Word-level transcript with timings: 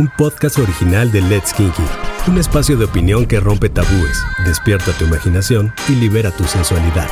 un 0.00 0.08
podcast 0.16 0.58
original 0.58 1.12
de 1.12 1.20
Let's 1.20 1.52
Kinky, 1.52 1.82
un 2.26 2.38
espacio 2.38 2.74
de 2.78 2.86
opinión 2.86 3.26
que 3.26 3.38
rompe 3.38 3.68
tabúes, 3.68 4.18
despierta 4.46 4.92
tu 4.92 5.04
imaginación 5.04 5.74
y 5.90 5.94
libera 5.94 6.30
tu 6.30 6.44
sensualidad. 6.44 7.06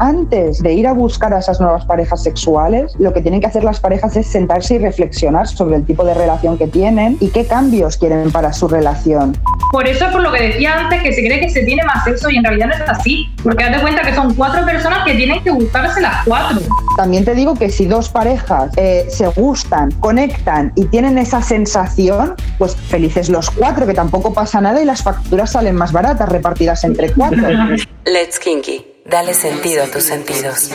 Antes 0.00 0.62
de 0.62 0.72
ir 0.72 0.86
a 0.86 0.94
buscar 0.94 1.34
a 1.34 1.38
esas 1.38 1.60
nuevas 1.60 1.84
parejas 1.84 2.22
sexuales, 2.22 2.94
lo 2.98 3.12
que 3.12 3.20
tienen 3.20 3.40
que 3.40 3.46
hacer 3.46 3.62
las 3.62 3.78
parejas 3.78 4.16
es 4.16 4.26
sentarse 4.26 4.74
y 4.74 4.78
reflexionar 4.78 5.46
sobre 5.46 5.76
el 5.76 5.84
tipo 5.84 6.04
de 6.04 6.14
relación 6.14 6.56
que 6.56 6.66
tienen 6.66 7.16
y 7.20 7.28
qué 7.28 7.46
cambios 7.46 7.96
quieren 7.98 8.32
para 8.32 8.52
su 8.52 8.68
relación. 8.68 9.36
Por 9.70 9.86
eso, 9.86 10.10
por 10.10 10.22
lo 10.22 10.32
que 10.32 10.42
decía 10.42 10.78
antes, 10.78 11.02
que 11.02 11.12
se 11.12 11.22
cree 11.22 11.40
que 11.40 11.50
se 11.50 11.62
tiene 11.64 11.82
más 11.84 12.04
sexo 12.04 12.30
y 12.30 12.36
en 12.36 12.44
realidad 12.44 12.68
no 12.68 12.74
es 12.74 12.90
así. 12.90 13.28
Porque 13.42 13.64
date 13.64 13.80
cuenta 13.80 14.02
que 14.02 14.14
son 14.14 14.34
cuatro 14.34 14.64
personas 14.64 15.04
que 15.04 15.14
tienen 15.14 15.42
que 15.42 15.50
gustarse 15.50 16.00
las 16.00 16.24
cuatro. 16.24 16.60
También 16.96 17.24
te 17.24 17.34
digo 17.34 17.54
que 17.54 17.70
si 17.70 17.86
dos 17.86 18.08
parejas 18.08 18.70
eh, 18.76 19.06
se 19.08 19.26
gustan, 19.28 19.90
conectan 19.92 20.72
y 20.74 20.86
tienen 20.86 21.18
esa 21.18 21.42
sensación, 21.42 22.34
pues 22.58 22.76
felices 22.76 23.28
los 23.28 23.50
cuatro, 23.50 23.86
que 23.86 23.94
tampoco 23.94 24.32
pasa 24.32 24.60
nada 24.60 24.82
y 24.82 24.84
las 24.84 25.02
facturas 25.02 25.52
salen 25.52 25.74
más 25.74 25.92
baratas 25.92 26.28
repartidas 26.28 26.84
entre 26.84 27.12
cuatro. 27.12 27.48
Let's 28.04 28.38
Kinky. 28.38 28.91
Dale 29.04 29.34
sentido 29.34 29.82
a 29.82 29.86
tus 29.86 30.04
sentidos. 30.04 30.70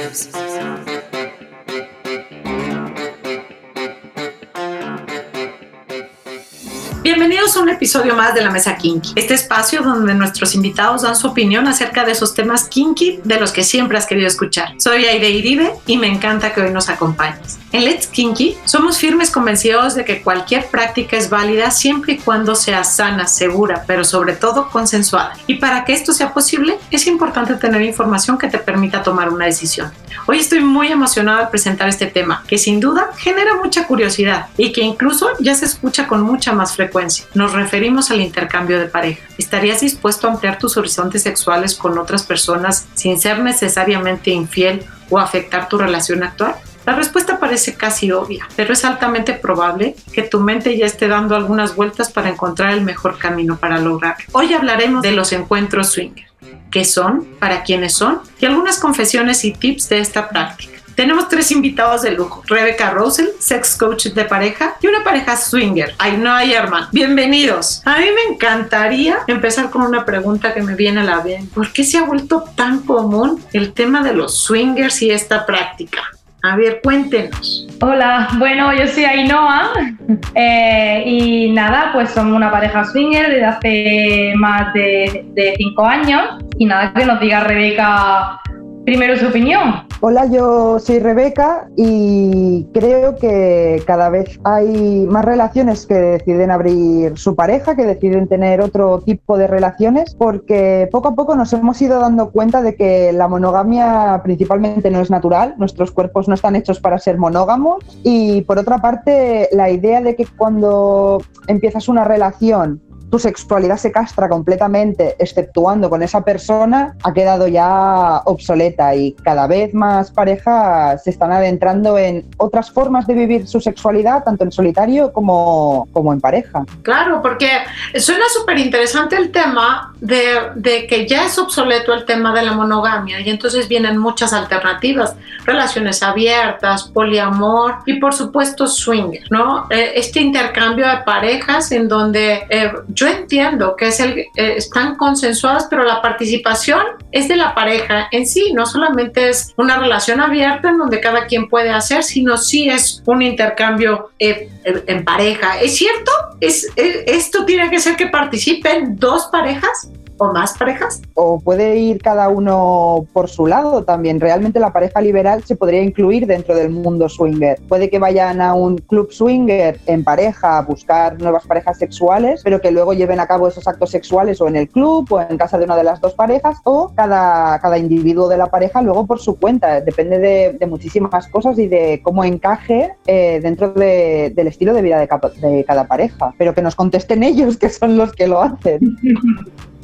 Bienvenidos 7.07 7.55
a 7.55 7.61
un 7.61 7.69
episodio 7.69 8.17
más 8.17 8.35
de 8.35 8.41
la 8.41 8.51
Mesa 8.51 8.75
Kinky, 8.75 9.13
este 9.15 9.33
espacio 9.33 9.81
donde 9.81 10.13
nuestros 10.13 10.53
invitados 10.55 11.03
dan 11.03 11.15
su 11.15 11.27
opinión 11.27 11.65
acerca 11.65 12.03
de 12.03 12.11
esos 12.11 12.33
temas 12.33 12.65
kinky 12.65 13.21
de 13.23 13.39
los 13.39 13.53
que 13.53 13.63
siempre 13.63 13.97
has 13.97 14.05
querido 14.05 14.27
escuchar. 14.27 14.73
Soy 14.77 15.05
Aide 15.05 15.29
Iribe 15.29 15.71
y 15.85 15.95
me 15.95 16.07
encanta 16.07 16.53
que 16.53 16.59
hoy 16.59 16.69
nos 16.69 16.89
acompañes. 16.89 17.59
En 17.71 17.85
Let's 17.85 18.07
Kinky 18.07 18.57
somos 18.65 18.97
firmes 18.97 19.31
convencidos 19.31 19.95
de 19.95 20.03
que 20.03 20.21
cualquier 20.21 20.65
práctica 20.67 21.15
es 21.15 21.29
válida 21.29 21.71
siempre 21.71 22.13
y 22.13 22.17
cuando 22.17 22.55
sea 22.55 22.83
sana, 22.83 23.25
segura, 23.25 23.85
pero 23.87 24.03
sobre 24.03 24.33
todo 24.33 24.69
consensuada. 24.69 25.33
Y 25.47 25.55
para 25.55 25.85
que 25.85 25.93
esto 25.93 26.11
sea 26.11 26.33
posible 26.33 26.77
es 26.91 27.07
importante 27.07 27.53
tener 27.55 27.83
información 27.83 28.37
que 28.37 28.49
te 28.49 28.57
permita 28.57 29.01
tomar 29.01 29.29
una 29.29 29.45
decisión. 29.45 29.93
Hoy 30.25 30.39
estoy 30.39 30.59
muy 30.59 30.91
emocionada 30.91 31.45
de 31.45 31.47
presentar 31.47 31.87
este 31.87 32.07
tema, 32.07 32.43
que 32.47 32.57
sin 32.57 32.81
duda 32.81 33.11
genera 33.17 33.55
mucha 33.63 33.87
curiosidad 33.87 34.47
y 34.57 34.73
que 34.73 34.81
incluso 34.81 35.29
ya 35.39 35.55
se 35.55 35.65
escucha 35.65 36.05
con 36.05 36.21
mucha 36.21 36.51
más 36.51 36.75
frecuencia 36.75 36.96
nos 37.33 37.53
referimos 37.53 38.11
al 38.11 38.21
intercambio 38.21 38.79
de 38.79 38.87
pareja. 38.87 39.27
¿Estarías 39.37 39.81
dispuesto 39.81 40.27
a 40.27 40.31
ampliar 40.31 40.57
tus 40.57 40.77
horizontes 40.77 41.23
sexuales 41.23 41.75
con 41.75 41.97
otras 41.97 42.23
personas 42.23 42.87
sin 42.93 43.19
ser 43.19 43.39
necesariamente 43.39 44.31
infiel 44.31 44.85
o 45.09 45.19
afectar 45.19 45.67
tu 45.67 45.77
relación 45.77 46.23
actual? 46.23 46.55
La 46.85 46.95
respuesta 46.95 47.37
parece 47.37 47.75
casi 47.75 48.11
obvia, 48.13 48.47
pero 48.55 48.71
es 48.71 48.85
altamente 48.85 49.33
probable 49.33 49.95
que 50.13 50.21
tu 50.21 50.39
mente 50.39 50.77
ya 50.77 50.85
esté 50.85 51.09
dando 51.09 51.35
algunas 51.35 51.75
vueltas 51.75 52.09
para 52.09 52.29
encontrar 52.29 52.73
el 52.73 52.81
mejor 52.81 53.17
camino 53.17 53.57
para 53.57 53.77
lograrlo. 53.79 54.25
Hoy 54.31 54.53
hablaremos 54.53 55.01
de 55.01 55.11
los 55.11 55.33
encuentros 55.33 55.91
swinger, 55.91 56.27
qué 56.71 56.85
son, 56.85 57.25
para 57.39 57.63
quiénes 57.63 57.93
son 57.93 58.21
y 58.39 58.45
algunas 58.45 58.79
confesiones 58.79 59.43
y 59.43 59.51
tips 59.51 59.89
de 59.89 59.99
esta 59.99 60.29
práctica. 60.29 60.76
Tenemos 60.97 61.29
tres 61.29 61.51
invitados 61.51 62.01
de 62.01 62.13
lujo. 62.13 62.41
Rebeca 62.47 62.89
Rosel, 62.89 63.29
sex 63.37 63.77
coach 63.77 64.07
de 64.07 64.25
pareja 64.25 64.77
y 64.81 64.87
una 64.87 65.03
pareja 65.03 65.37
swinger. 65.37 65.93
Hay 65.99 66.53
hermano. 66.53 66.87
Bienvenidos. 66.91 67.83
A 67.85 67.99
mí 67.99 68.05
me 68.05 68.33
encantaría 68.33 69.19
empezar 69.27 69.69
con 69.69 69.83
una 69.83 70.05
pregunta 70.05 70.55
que 70.55 70.63
me 70.63 70.73
viene 70.73 71.01
a 71.01 71.03
la 71.03 71.21
mente. 71.21 71.53
¿Por 71.53 71.71
qué 71.71 71.83
se 71.83 71.99
ha 71.99 72.01
vuelto 72.01 72.45
tan 72.55 72.79
común 72.79 73.39
el 73.53 73.73
tema 73.73 74.01
de 74.01 74.15
los 74.15 74.39
swingers 74.39 75.03
y 75.03 75.11
esta 75.11 75.45
práctica? 75.45 76.01
A 76.41 76.55
ver, 76.55 76.79
cuéntenos. 76.81 77.67
Hola, 77.79 78.29
bueno, 78.39 78.73
yo 78.73 78.87
soy 78.87 79.05
Ainhoa 79.05 79.73
eh, 80.33 81.03
y 81.05 81.51
nada, 81.51 81.91
pues 81.93 82.09
somos 82.09 82.35
una 82.35 82.49
pareja 82.49 82.83
swinger 82.85 83.29
desde 83.29 83.45
hace 83.45 84.33
más 84.35 84.73
de, 84.73 85.25
de 85.35 85.53
cinco 85.57 85.85
años 85.85 86.43
y 86.57 86.65
nada, 86.65 86.91
que 86.91 87.05
nos 87.05 87.19
diga 87.19 87.43
Rebeca 87.43 88.41
primero 88.87 89.17
su 89.17 89.27
opinión. 89.27 89.85
Hola, 89.99 90.27
yo 90.27 90.79
soy 90.79 90.99
Rebeca 90.99 91.67
y 91.75 92.65
creo 92.73 93.17
que 93.17 93.83
cada 93.85 94.09
vez 94.09 94.39
hay 94.45 95.05
más 95.09 95.25
relaciones 95.25 95.85
que 95.85 95.95
deciden 95.95 96.51
abrir 96.51 97.17
su 97.17 97.35
pareja, 97.35 97.75
que 97.75 97.83
deciden 97.83 98.29
tener 98.29 98.61
otro 98.61 99.01
tipo 99.01 99.37
de 99.37 99.47
relaciones, 99.47 100.15
porque 100.15 100.87
poco 100.89 101.09
a 101.09 101.15
poco 101.15 101.35
nos 101.35 101.51
hemos 101.51 101.81
ido 101.81 101.99
dando 101.99 102.31
cuenta 102.31 102.61
de 102.61 102.75
que 102.75 103.11
la 103.11 103.27
monogamia 103.27 104.21
principalmente 104.23 104.89
no 104.89 105.01
es 105.01 105.09
natural, 105.09 105.55
nuestros 105.57 105.91
cuerpos 105.91 106.29
no 106.29 106.35
están 106.35 106.55
hechos 106.55 106.79
para 106.79 106.97
ser 106.97 107.17
monógamos 107.17 107.83
y 108.05 108.43
por 108.43 108.57
otra 108.57 108.77
parte 108.77 109.49
la 109.51 109.69
idea 109.69 109.99
de 109.99 110.15
que 110.15 110.25
cuando 110.37 111.21
empiezas 111.47 111.89
una 111.89 112.05
relación 112.05 112.81
tu 113.09 113.19
sexualidad 113.19 113.77
se 113.77 113.91
castra 113.91 114.27
completamente, 114.29 115.15
exceptuando 115.19 115.89
con 115.89 116.03
esa 116.03 116.23
persona, 116.23 116.95
ha 117.03 117.13
quedado 117.13 117.47
ya 117.47 118.21
obsoleta 118.25 118.95
y 118.95 119.13
cada 119.23 119.47
vez 119.47 119.73
más 119.73 120.11
parejas 120.11 121.03
se 121.03 121.09
están 121.09 121.31
adentrando 121.31 121.97
en 121.97 122.25
otras 122.37 122.71
formas 122.71 123.07
de 123.07 123.13
vivir 123.13 123.47
su 123.47 123.61
sexualidad, 123.61 124.23
tanto 124.23 124.43
en 124.43 124.51
solitario 124.51 125.13
como, 125.13 125.87
como 125.93 126.11
en 126.13 126.19
pareja. 126.19 126.65
Claro, 126.81 127.21
porque 127.21 127.49
suena 127.95 128.25
súper 128.33 128.59
interesante 128.59 129.15
el 129.15 129.31
tema 129.31 129.93
de, 130.01 130.51
de 130.55 130.87
que 130.87 131.07
ya 131.07 131.25
es 131.25 131.37
obsoleto 131.37 131.93
el 131.93 132.05
tema 132.05 132.33
de 132.33 132.43
la 132.43 132.53
monogamia 132.53 133.19
y 133.19 133.29
entonces 133.29 133.67
vienen 133.67 133.97
muchas 133.97 134.33
alternativas, 134.33 135.15
relaciones 135.45 136.03
abiertas, 136.03 136.83
poliamor 136.83 137.75
y 137.85 137.99
por 137.99 138.13
supuesto 138.13 138.67
swinger, 138.67 139.23
¿no? 139.29 139.67
Eh, 139.69 139.93
este 139.95 140.19
intercambio 140.19 140.87
de 140.87 140.97
parejas 140.97 141.71
en 141.71 141.87
donde 141.87 142.45
eh, 142.49 142.71
yo 142.97 143.07
entiendo 143.07 143.75
que 143.75 143.89
es 143.89 143.99
el, 143.99 144.17
eh, 144.19 144.27
están 144.35 144.95
consensuadas, 144.95 145.67
pero 145.69 145.83
la 145.83 146.01
participación 146.01 146.81
es 147.11 147.27
de 147.27 147.35
la 147.35 147.53
pareja 147.53 148.07
en 148.11 148.25
sí, 148.25 148.53
no 148.53 148.65
solamente 148.65 149.29
es 149.29 149.53
una 149.55 149.77
relación 149.77 150.19
abierta 150.19 150.69
en 150.69 150.79
donde 150.79 150.99
cada 150.99 151.27
quien 151.27 151.47
puede 151.47 151.69
hacer, 151.69 152.03
sino 152.03 152.37
sí 152.37 152.69
es 152.69 153.03
un 153.05 153.21
intercambio 153.21 154.09
eh, 154.17 154.49
en 154.63 155.05
pareja. 155.05 155.61
¿Es 155.61 155.77
cierto? 155.77 156.11
¿Es, 156.41 156.67
eh, 156.75 157.03
¿Esto 157.05 157.45
tiene 157.45 157.69
que 157.69 157.79
ser 157.79 157.95
que 157.95 158.07
participen 158.07 158.97
dos 158.97 159.27
parejas? 159.27 159.91
O 160.17 160.33
más 160.33 160.57
parejas? 160.57 161.01
O 161.13 161.39
puede 161.39 161.77
ir 161.77 162.01
cada 162.01 162.29
uno 162.29 163.05
por 163.13 163.29
su 163.29 163.47
lado 163.47 163.83
también. 163.83 164.19
Realmente 164.19 164.59
la 164.59 164.73
pareja 164.73 165.01
liberal 165.01 165.43
se 165.43 165.55
podría 165.55 165.81
incluir 165.81 166.27
dentro 166.27 166.55
del 166.55 166.69
mundo 166.69 167.09
swinger. 167.09 167.59
Puede 167.67 167.89
que 167.89 167.99
vayan 167.99 168.41
a 168.41 168.53
un 168.53 168.77
club 168.77 169.11
swinger 169.11 169.79
en 169.85 170.03
pareja 170.03 170.57
a 170.57 170.61
buscar 170.61 171.19
nuevas 171.21 171.45
parejas 171.45 171.77
sexuales, 171.77 172.41
pero 172.43 172.61
que 172.61 172.71
luego 172.71 172.93
lleven 172.93 173.19
a 173.19 173.27
cabo 173.27 173.47
esos 173.47 173.67
actos 173.67 173.91
sexuales 173.91 174.41
o 174.41 174.47
en 174.47 174.55
el 174.55 174.69
club 174.69 175.11
o 175.11 175.21
en 175.21 175.37
casa 175.37 175.57
de 175.57 175.65
una 175.65 175.75
de 175.75 175.83
las 175.83 176.01
dos 176.01 176.13
parejas 176.13 176.57
o 176.63 176.91
cada, 176.95 177.59
cada 177.59 177.77
individuo 177.77 178.27
de 178.27 178.37
la 178.37 178.47
pareja 178.47 178.81
luego 178.81 179.05
por 179.05 179.19
su 179.19 179.37
cuenta. 179.37 179.81
Depende 179.81 180.19
de, 180.19 180.67
muchísimas 180.67 181.27
cosas 181.29 181.57
y 181.57 181.67
de 181.67 182.01
cómo 182.03 182.25
encaje 182.25 182.93
eh, 183.05 183.39
dentro 183.41 183.71
del 183.71 184.47
estilo 184.47 184.73
de 184.73 184.81
vida 184.81 184.99
de, 184.99 185.07
de 185.47 185.63
cada 185.63 185.87
pareja. 185.87 186.33
Pero 186.37 186.53
que 186.53 186.61
nos 186.61 186.75
contesten 186.75 187.23
ellos, 187.23 187.57
que 187.57 187.69
son 187.69 187.97
los 187.97 188.11
que 188.11 188.27
lo 188.27 188.41
hacen. 188.41 188.97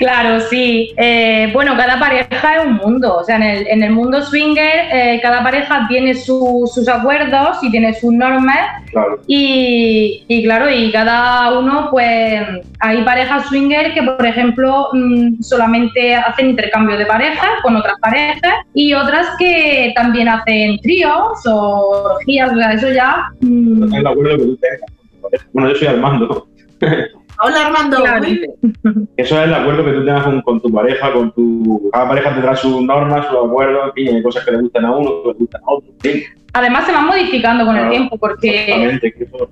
Claro, 0.00 0.40
sí. 0.40 0.94
Eh, 0.96 1.50
bueno, 1.52 1.76
cada 1.76 2.00
pareja 2.00 2.56
es 2.56 2.66
un 2.66 2.76
mundo. 2.76 3.18
O 3.18 3.22
sea, 3.22 3.36
en 3.36 3.82
el, 3.82 3.90
mundo 3.90 4.22
swinger, 4.22 4.88
eh, 4.90 5.20
cada 5.22 5.42
pareja 5.42 5.84
tiene 5.90 6.14
sus 6.14 6.88
acuerdos 6.88 7.58
y 7.62 7.70
tiene 7.70 7.92
sus 7.92 8.10
normas. 8.10 8.82
Y, 9.26 10.42
claro, 10.42 10.70
y 10.70 10.90
cada 10.90 11.58
uno, 11.58 11.88
pues, 11.90 12.40
hay 12.80 13.02
parejas 13.04 13.46
swinger 13.48 13.92
que, 13.92 14.02
por 14.02 14.24
ejemplo, 14.24 14.88
mm, 14.94 15.42
solamente 15.42 16.14
hacen 16.14 16.48
intercambio 16.48 16.96
de 16.96 17.04
parejas 17.04 17.50
con 17.62 17.76
otras 17.76 17.96
parejas 18.00 18.54
y 18.72 18.94
otras 18.94 19.26
que 19.38 19.92
también 19.94 20.30
hacen 20.30 20.78
tríos 20.78 21.46
o 21.46 22.14
orgías. 22.14 22.50
O 22.52 22.56
sea, 22.56 22.72
eso 22.72 22.90
ya. 22.90 23.26
Mm. 23.40 23.80
Bueno, 25.52 25.68
yo 25.68 25.74
soy 25.74 25.88
Armando. 25.88 26.46
Hola 27.42 27.66
Armando. 27.66 28.04
Eso 29.16 29.38
es 29.38 29.44
el 29.46 29.54
acuerdo 29.54 29.84
que 29.84 29.92
tú 29.92 30.04
tengas 30.04 30.24
con, 30.44 30.60
tu 30.60 30.70
pareja, 30.70 31.12
con 31.12 31.32
tu. 31.32 31.90
Cada 31.92 32.08
pareja 32.08 32.34
tendrá 32.34 32.54
sus 32.54 32.82
normas, 32.82 33.26
sus 33.28 33.36
acuerdos, 33.36 33.92
y 33.96 34.08
hay 34.08 34.22
cosas 34.22 34.44
que 34.44 34.52
le 34.52 34.60
gustan 34.60 34.84
a 34.84 34.92
uno, 34.92 35.22
que 35.22 35.28
le 35.28 35.34
gustan 35.34 35.62
a 35.62 35.72
otro. 35.72 35.90
Además 36.52 36.84
se 36.84 36.92
van 36.92 37.06
modificando 37.06 37.64
con 37.64 37.76
el 37.76 37.90
tiempo 37.90 38.18
porque. 38.18 39.00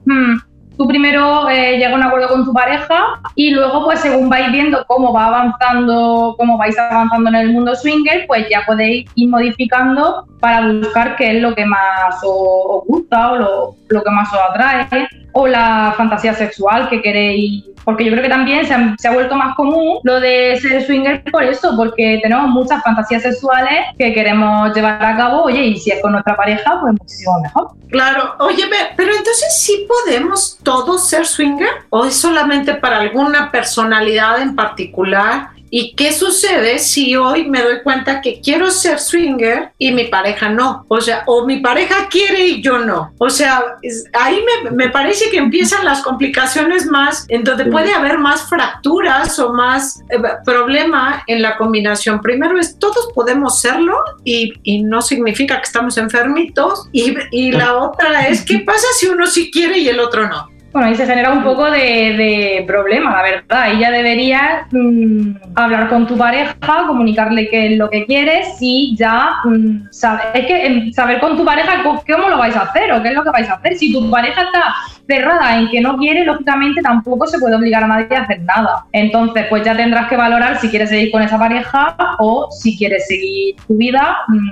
Hmm, 0.05 0.37
tú 0.77 0.87
primero 0.87 1.49
eh, 1.49 1.79
llegas 1.79 1.93
a 1.93 1.97
un 1.97 2.03
acuerdo 2.03 2.29
con 2.29 2.45
tu 2.45 2.53
pareja 2.53 3.21
y 3.35 3.53
luego, 3.53 3.85
pues 3.85 4.01
según 4.01 4.29
vais 4.29 4.53
viendo 4.53 4.85
cómo 4.87 5.13
va 5.13 5.27
avanzando, 5.27 6.35
cómo 6.37 6.59
vais 6.59 6.79
avanzando 6.79 7.31
en 7.31 7.37
el 7.37 7.53
mundo 7.53 7.75
swinger, 7.75 8.27
pues 8.27 8.47
ya 8.51 8.65
podéis 8.67 9.11
ir 9.15 9.31
modificando 9.31 10.27
para 10.41 10.73
buscar 10.73 11.17
qué 11.17 11.37
es 11.37 11.43
lo 11.43 11.55
que 11.55 11.65
más 11.65 12.17
os, 12.23 12.85
gusta 12.87 13.33
o 13.33 13.37
lo, 13.37 13.75
lo, 13.89 14.03
que 14.03 14.11
más 14.11 14.33
os 14.33 14.41
atrae 14.51 15.09
o 15.33 15.47
la 15.47 15.95
fantasía 15.97 16.35
sexual 16.35 16.89
que 16.89 17.03
queréis 17.03 17.65
Porque 17.89 18.05
yo 18.05 18.11
creo 18.11 18.23
que 18.23 18.29
también 18.29 18.67
se 18.67 18.75
ha, 18.75 18.95
se 18.99 19.09
ha 19.09 19.13
vuelto 19.13 19.35
más 19.35 19.55
común 19.55 20.01
lo 20.03 20.21
de 20.21 20.59
ser 20.61 20.85
swinger 20.85 21.25
por 21.33 21.43
eso, 21.43 21.73
porque 21.75 22.21
tenemos 22.23 22.51
muchas 22.51 22.83
fantasías 22.83 23.23
sexuales 23.23 23.87
que 23.97 24.13
queremos 24.13 24.75
llevar 24.75 25.03
a 25.03 25.17
cabo, 25.17 25.45
oye, 25.45 25.65
y 25.65 25.79
si 25.79 25.91
es 25.91 26.03
con 26.03 26.13
nuestra 26.13 26.37
pareja, 26.37 26.79
pues 26.83 26.93
muchísimo 27.01 27.41
mejor. 27.41 27.71
Claro, 27.89 28.35
oye, 28.41 28.65
pero 28.95 29.11
entonces 29.11 29.59
sí 29.59 29.89
podemos 29.89 30.59
todos 30.63 31.09
ser 31.09 31.25
swinger 31.25 31.71
o 31.89 32.05
es 32.05 32.15
solamente 32.15 32.75
para 32.75 32.99
alguna 32.99 33.51
personalidad 33.51 34.43
en 34.43 34.55
particular 34.55 35.49
¿Y 35.71 35.95
qué 35.95 36.13
sucede 36.13 36.79
si 36.79 37.17
hoy 37.17 37.49
me 37.49 37.63
doy 37.63 37.83
cuenta 37.83 38.21
que 38.21 38.41
quiero 38.41 38.71
ser 38.71 38.99
swinger 38.99 39.73
y 39.79 39.93
mi 39.93 40.05
pareja 40.05 40.49
no? 40.49 40.85
O 40.89 41.01
sea, 41.01 41.25
o 41.27 41.47
mi 41.47 41.59
pareja 41.61 42.09
quiere 42.09 42.47
y 42.47 42.63
yo 42.63 42.79
no. 42.79 43.13
O 43.19 43.31
sea, 43.31 43.77
ahí 44.13 44.41
me, 44.73 44.89
parece 44.89 45.31
que 45.31 45.39
empiezan 45.39 45.85
las 45.85 46.03
complicaciones 46.03 46.87
más, 46.87 47.27
en 47.29 47.45
donde 47.45 47.67
puede 47.67 47.93
haber 47.93 48.19
más 48.19 48.49
fracturas 48.49 49.39
o 49.39 49.53
más 49.53 50.01
eh, 50.11 50.19
problema 50.45 51.23
en 51.27 51.43
la 51.43 51.57
combinación. 51.57 52.21
Primero 52.21 52.59
es, 52.59 52.79
todos 52.79 53.11
podemos 53.15 53.61
serlo 53.61 53.97
y, 54.25 54.55
no 54.89 55.03
significa 55.03 55.57
que 55.57 55.65
estamos 55.65 55.99
enfermitos. 55.99 56.89
Y, 56.93 57.15
y 57.31 57.53
la 57.53 57.77
otra 57.77 58.29
es, 58.29 58.45
¿qué 58.45 58.61
pasa 58.61 58.87
si 58.99 59.07
uno 59.07 59.27
sí 59.27 59.51
quiere 59.51 59.79
y 59.79 59.89
el 59.89 60.01
otro 60.01 60.29
no? 60.29 60.48
Bueno, 60.71 60.89
ahí 60.89 60.95
se 60.95 61.07
genera 61.07 61.33
un 61.33 61.43
poco 61.43 61.71
de, 61.71 62.63
problema, 62.67 63.11
la 63.17 63.23
verdad. 63.23 63.63
Ahí 63.63 63.79
ya 63.79 63.91
deberías 63.91 64.67
mm, 64.71 65.37
hablar 65.55 65.89
con 65.89 66.07
tu 66.07 66.17
pareja, 66.17 66.55
comunicarle 66.87 67.49
qué 67.49 67.73
es 67.73 67.79
lo 67.79 67.89
que 67.89 68.05
quieres 68.05 68.57
y 68.61 68.95
ya 68.97 69.31
mm, 69.45 69.89
Es 70.35 70.47
que 70.47 70.67
em, 70.67 70.93
saber 70.93 71.21
con 71.21 71.39
tu 71.39 71.45
pareja 71.45 71.83
cómo 71.83 72.29
lo 72.29 72.37
vais 72.37 72.55
a 72.55 72.63
hacer 72.63 72.93
o 72.93 73.03
qué 73.03 73.09
es 73.09 73.15
lo 73.15 73.25
que 73.25 73.31
vais 73.31 73.49
a 73.49 73.55
hacer. 73.55 73.77
Si 73.77 73.93
tu 73.93 74.11
pareja 74.11 74.43
está 74.43 74.75
cerrada 75.07 75.59
en 75.59 75.69
que 75.71 75.81
no 75.81 75.97
quiere, 75.97 76.25
lógicamente 76.25 76.83
tampoco 76.83 77.27
se 77.27 77.39
puede 77.39 77.57
obligar 77.57 77.85
a 77.85 77.87
nadie 77.87 78.15
a 78.15 78.23
hacer 78.23 78.43
nada. 78.43 78.85
Entonces, 78.93 79.47
pues 79.49 79.65
ya 79.65 79.75
tendrás 79.75 80.09
que 80.09 80.17
valorar 80.19 80.61
si 80.61 80.69
quieres 80.69 80.91
seguir 80.91 81.11
con 81.11 81.23
esa 81.23 81.39
pareja 81.39 81.97
o 82.19 82.51
si 82.51 82.77
quieres 82.77 83.07
seguir 83.07 83.57
tu 83.67 83.77
vida 83.79 84.19
mm, 84.29 84.51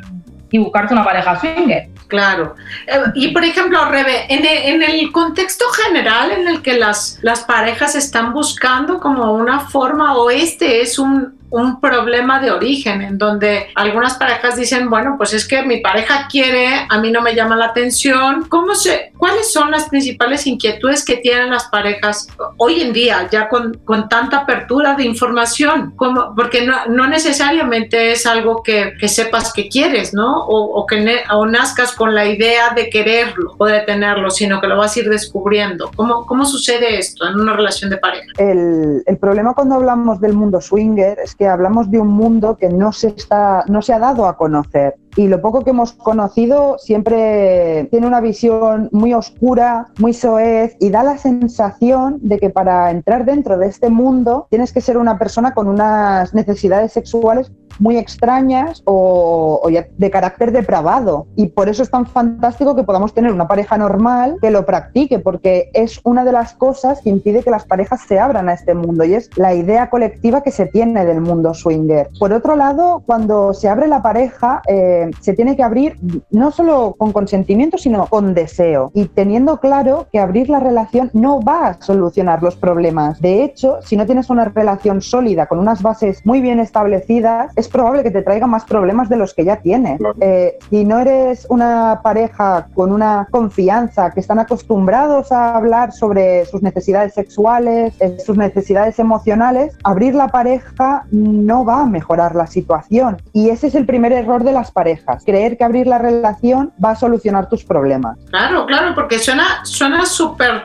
y 0.50 0.58
buscarte 0.58 0.94
una 0.94 1.04
pareja 1.04 1.36
swinger. 1.36 1.95
Claro. 2.08 2.54
Eh, 2.86 3.00
y 3.14 3.28
por 3.28 3.44
ejemplo, 3.44 3.84
Rebe, 3.86 4.26
en 4.28 4.82
el, 4.82 5.12
contexto 5.12 5.64
general 5.70 6.30
en 6.30 6.48
el 6.48 6.62
que 6.62 6.74
las, 6.74 7.18
las 7.22 7.40
parejas 7.44 7.94
están 7.94 8.32
buscando 8.32 9.00
como 9.00 9.32
una 9.32 9.60
forma 9.60 10.16
o 10.16 10.30
este 10.30 10.82
es 10.82 10.98
un, 10.98 11.35
un 11.50 11.80
problema 11.80 12.40
de 12.40 12.50
origen 12.50 13.02
en 13.02 13.18
donde 13.18 13.68
algunas 13.74 14.14
parejas 14.14 14.56
dicen, 14.56 14.90
bueno, 14.90 15.14
pues 15.16 15.32
es 15.32 15.46
que 15.46 15.62
mi 15.62 15.78
pareja 15.78 16.26
quiere, 16.30 16.86
a 16.88 16.98
mí 16.98 17.10
no 17.10 17.22
me 17.22 17.34
llama 17.34 17.56
la 17.56 17.66
atención. 17.66 18.46
¿Cómo 18.48 18.74
se, 18.74 19.12
¿Cuáles 19.16 19.52
son 19.52 19.70
las 19.70 19.88
principales 19.88 20.46
inquietudes 20.46 21.04
que 21.04 21.16
tienen 21.16 21.50
las 21.50 21.64
parejas 21.64 22.28
hoy 22.56 22.80
en 22.80 22.92
día, 22.92 23.28
ya 23.30 23.48
con, 23.48 23.74
con 23.84 24.08
tanta 24.08 24.38
apertura 24.38 24.94
de 24.94 25.04
información? 25.04 25.92
como 25.96 26.34
Porque 26.34 26.66
no, 26.66 26.86
no, 26.88 27.06
necesariamente 27.06 28.12
es 28.12 28.26
algo 28.26 28.62
que, 28.62 28.94
que, 28.98 29.08
sepas 29.08 29.52
que 29.52 29.68
quieres, 29.68 30.14
¿no? 30.14 30.44
O, 30.46 30.86
que 30.86 31.22
o 31.32 31.46
nazcas 31.46 31.92
con 31.92 32.14
la 32.14 32.26
idea 32.26 32.70
de 32.74 32.90
quererlo 32.90 33.54
o 33.58 33.66
de 33.66 33.80
tenerlo, 33.80 34.30
sino 34.30 34.60
que 34.60 34.66
lo 34.66 34.76
vas 34.76 34.96
a 34.96 35.00
ir 35.00 35.08
descubriendo. 35.08 35.90
¿Cómo, 35.94 36.26
cómo 36.26 36.44
sucede 36.44 36.98
esto 36.98 37.26
en 37.26 37.40
una 37.40 37.54
relación 37.54 37.90
de 37.90 37.98
pareja? 37.98 38.26
El, 38.38 39.02
el 39.06 39.18
problema 39.18 39.54
cuando 39.54 39.76
hablamos 39.76 40.20
del 40.20 40.32
mundo 40.32 40.60
swinger 40.60 41.18
que 41.36 41.46
hablamos 41.46 41.90
de 41.90 41.98
un 41.98 42.08
mundo 42.08 42.56
que 42.56 42.68
no 42.68 42.92
se, 42.92 43.08
está, 43.08 43.64
no 43.68 43.82
se 43.82 43.92
ha 43.92 43.98
dado 43.98 44.26
a 44.26 44.36
conocer. 44.36 44.96
Y 45.16 45.28
lo 45.28 45.40
poco 45.40 45.64
que 45.64 45.70
hemos 45.70 45.92
conocido 45.92 46.76
siempre 46.78 47.88
tiene 47.90 48.06
una 48.06 48.20
visión 48.20 48.90
muy 48.92 49.14
oscura, 49.14 49.88
muy 49.98 50.12
soez 50.12 50.76
y 50.78 50.90
da 50.90 51.02
la 51.02 51.16
sensación 51.16 52.18
de 52.20 52.38
que 52.38 52.50
para 52.50 52.90
entrar 52.90 53.24
dentro 53.24 53.56
de 53.56 53.66
este 53.66 53.88
mundo 53.88 54.46
tienes 54.50 54.72
que 54.72 54.82
ser 54.82 54.98
una 54.98 55.18
persona 55.18 55.54
con 55.54 55.68
unas 55.68 56.34
necesidades 56.34 56.92
sexuales 56.92 57.50
muy 57.78 57.96
extrañas 57.96 58.82
o, 58.84 59.68
de 59.96 60.10
carácter 60.10 60.52
depravado. 60.52 61.26
Y 61.36 61.48
por 61.48 61.68
eso 61.68 61.82
es 61.82 61.90
tan 61.90 62.06
fantástico 62.06 62.74
que 62.74 62.82
podamos 62.82 63.14
tener 63.14 63.32
una 63.32 63.48
pareja 63.48 63.76
normal 63.78 64.36
que 64.40 64.50
lo 64.50 64.64
practique, 64.64 65.18
porque 65.18 65.70
es 65.72 66.00
una 66.04 66.24
de 66.24 66.32
las 66.32 66.54
cosas 66.54 67.00
que 67.02 67.10
impide 67.10 67.42
que 67.42 67.50
las 67.50 67.64
parejas 67.64 68.00
se 68.06 68.18
abran 68.18 68.48
a 68.48 68.54
este 68.54 68.74
mundo 68.74 69.04
y 69.04 69.14
es 69.14 69.30
la 69.36 69.54
idea 69.54 69.90
colectiva 69.90 70.42
que 70.42 70.50
se 70.50 70.66
tiene 70.66 71.04
del 71.04 71.20
mundo 71.20 71.54
swinger. 71.54 72.08
Por 72.18 72.32
otro 72.32 72.56
lado, 72.56 73.02
cuando 73.06 73.54
se 73.54 73.68
abre 73.68 73.86
la 73.86 74.02
pareja, 74.02 74.62
eh, 74.68 75.10
se 75.20 75.34
tiene 75.34 75.56
que 75.56 75.62
abrir 75.62 75.98
no 76.30 76.50
solo 76.50 76.94
con 76.98 77.12
consentimiento, 77.12 77.78
sino 77.78 78.06
con 78.06 78.34
deseo 78.34 78.90
y 78.94 79.06
teniendo 79.06 79.58
claro 79.58 80.06
que 80.12 80.18
abrir 80.18 80.48
la 80.48 80.60
relación 80.60 81.10
no 81.12 81.40
va 81.40 81.68
a 81.68 81.82
solucionar 81.82 82.42
los 82.42 82.56
problemas. 82.56 83.20
De 83.20 83.42
hecho, 83.42 83.78
si 83.82 83.96
no 83.96 84.06
tienes 84.06 84.30
una 84.30 84.44
relación 84.46 85.00
sólida 85.00 85.46
con 85.46 85.58
unas 85.58 85.82
bases 85.82 86.24
muy 86.24 86.40
bien 86.40 86.60
establecidas, 86.60 87.52
es 87.56 87.65
probable 87.68 88.02
que 88.02 88.10
te 88.10 88.22
traiga 88.22 88.46
más 88.46 88.64
problemas 88.64 89.08
de 89.08 89.16
los 89.16 89.34
que 89.34 89.44
ya 89.44 89.56
tienes. 89.56 90.00
Eh, 90.20 90.58
si 90.70 90.84
no 90.84 90.98
eres 90.98 91.46
una 91.48 92.00
pareja 92.02 92.68
con 92.74 92.92
una 92.92 93.26
confianza, 93.30 94.10
que 94.10 94.20
están 94.20 94.38
acostumbrados 94.38 95.32
a 95.32 95.56
hablar 95.56 95.92
sobre 95.92 96.44
sus 96.46 96.62
necesidades 96.62 97.14
sexuales, 97.14 97.94
eh, 98.00 98.18
sus 98.24 98.36
necesidades 98.36 98.98
emocionales, 98.98 99.76
abrir 99.84 100.14
la 100.14 100.28
pareja 100.28 101.04
no 101.10 101.64
va 101.64 101.82
a 101.82 101.86
mejorar 101.86 102.34
la 102.34 102.46
situación. 102.46 103.22
Y 103.32 103.50
ese 103.50 103.68
es 103.68 103.74
el 103.74 103.86
primer 103.86 104.12
error 104.12 104.44
de 104.44 104.52
las 104.52 104.70
parejas 104.70 104.86
Creer 105.24 105.56
que 105.56 105.64
abrir 105.64 105.86
la 105.86 105.98
relación 105.98 106.72
va 106.82 106.90
a 106.90 106.96
solucionar 106.96 107.48
tus 107.48 107.64
problemas. 107.64 108.18
Claro, 108.30 108.66
claro, 108.66 108.94
porque 108.94 109.18
suena 109.18 109.64
suena 109.64 110.06
súper 110.06 110.62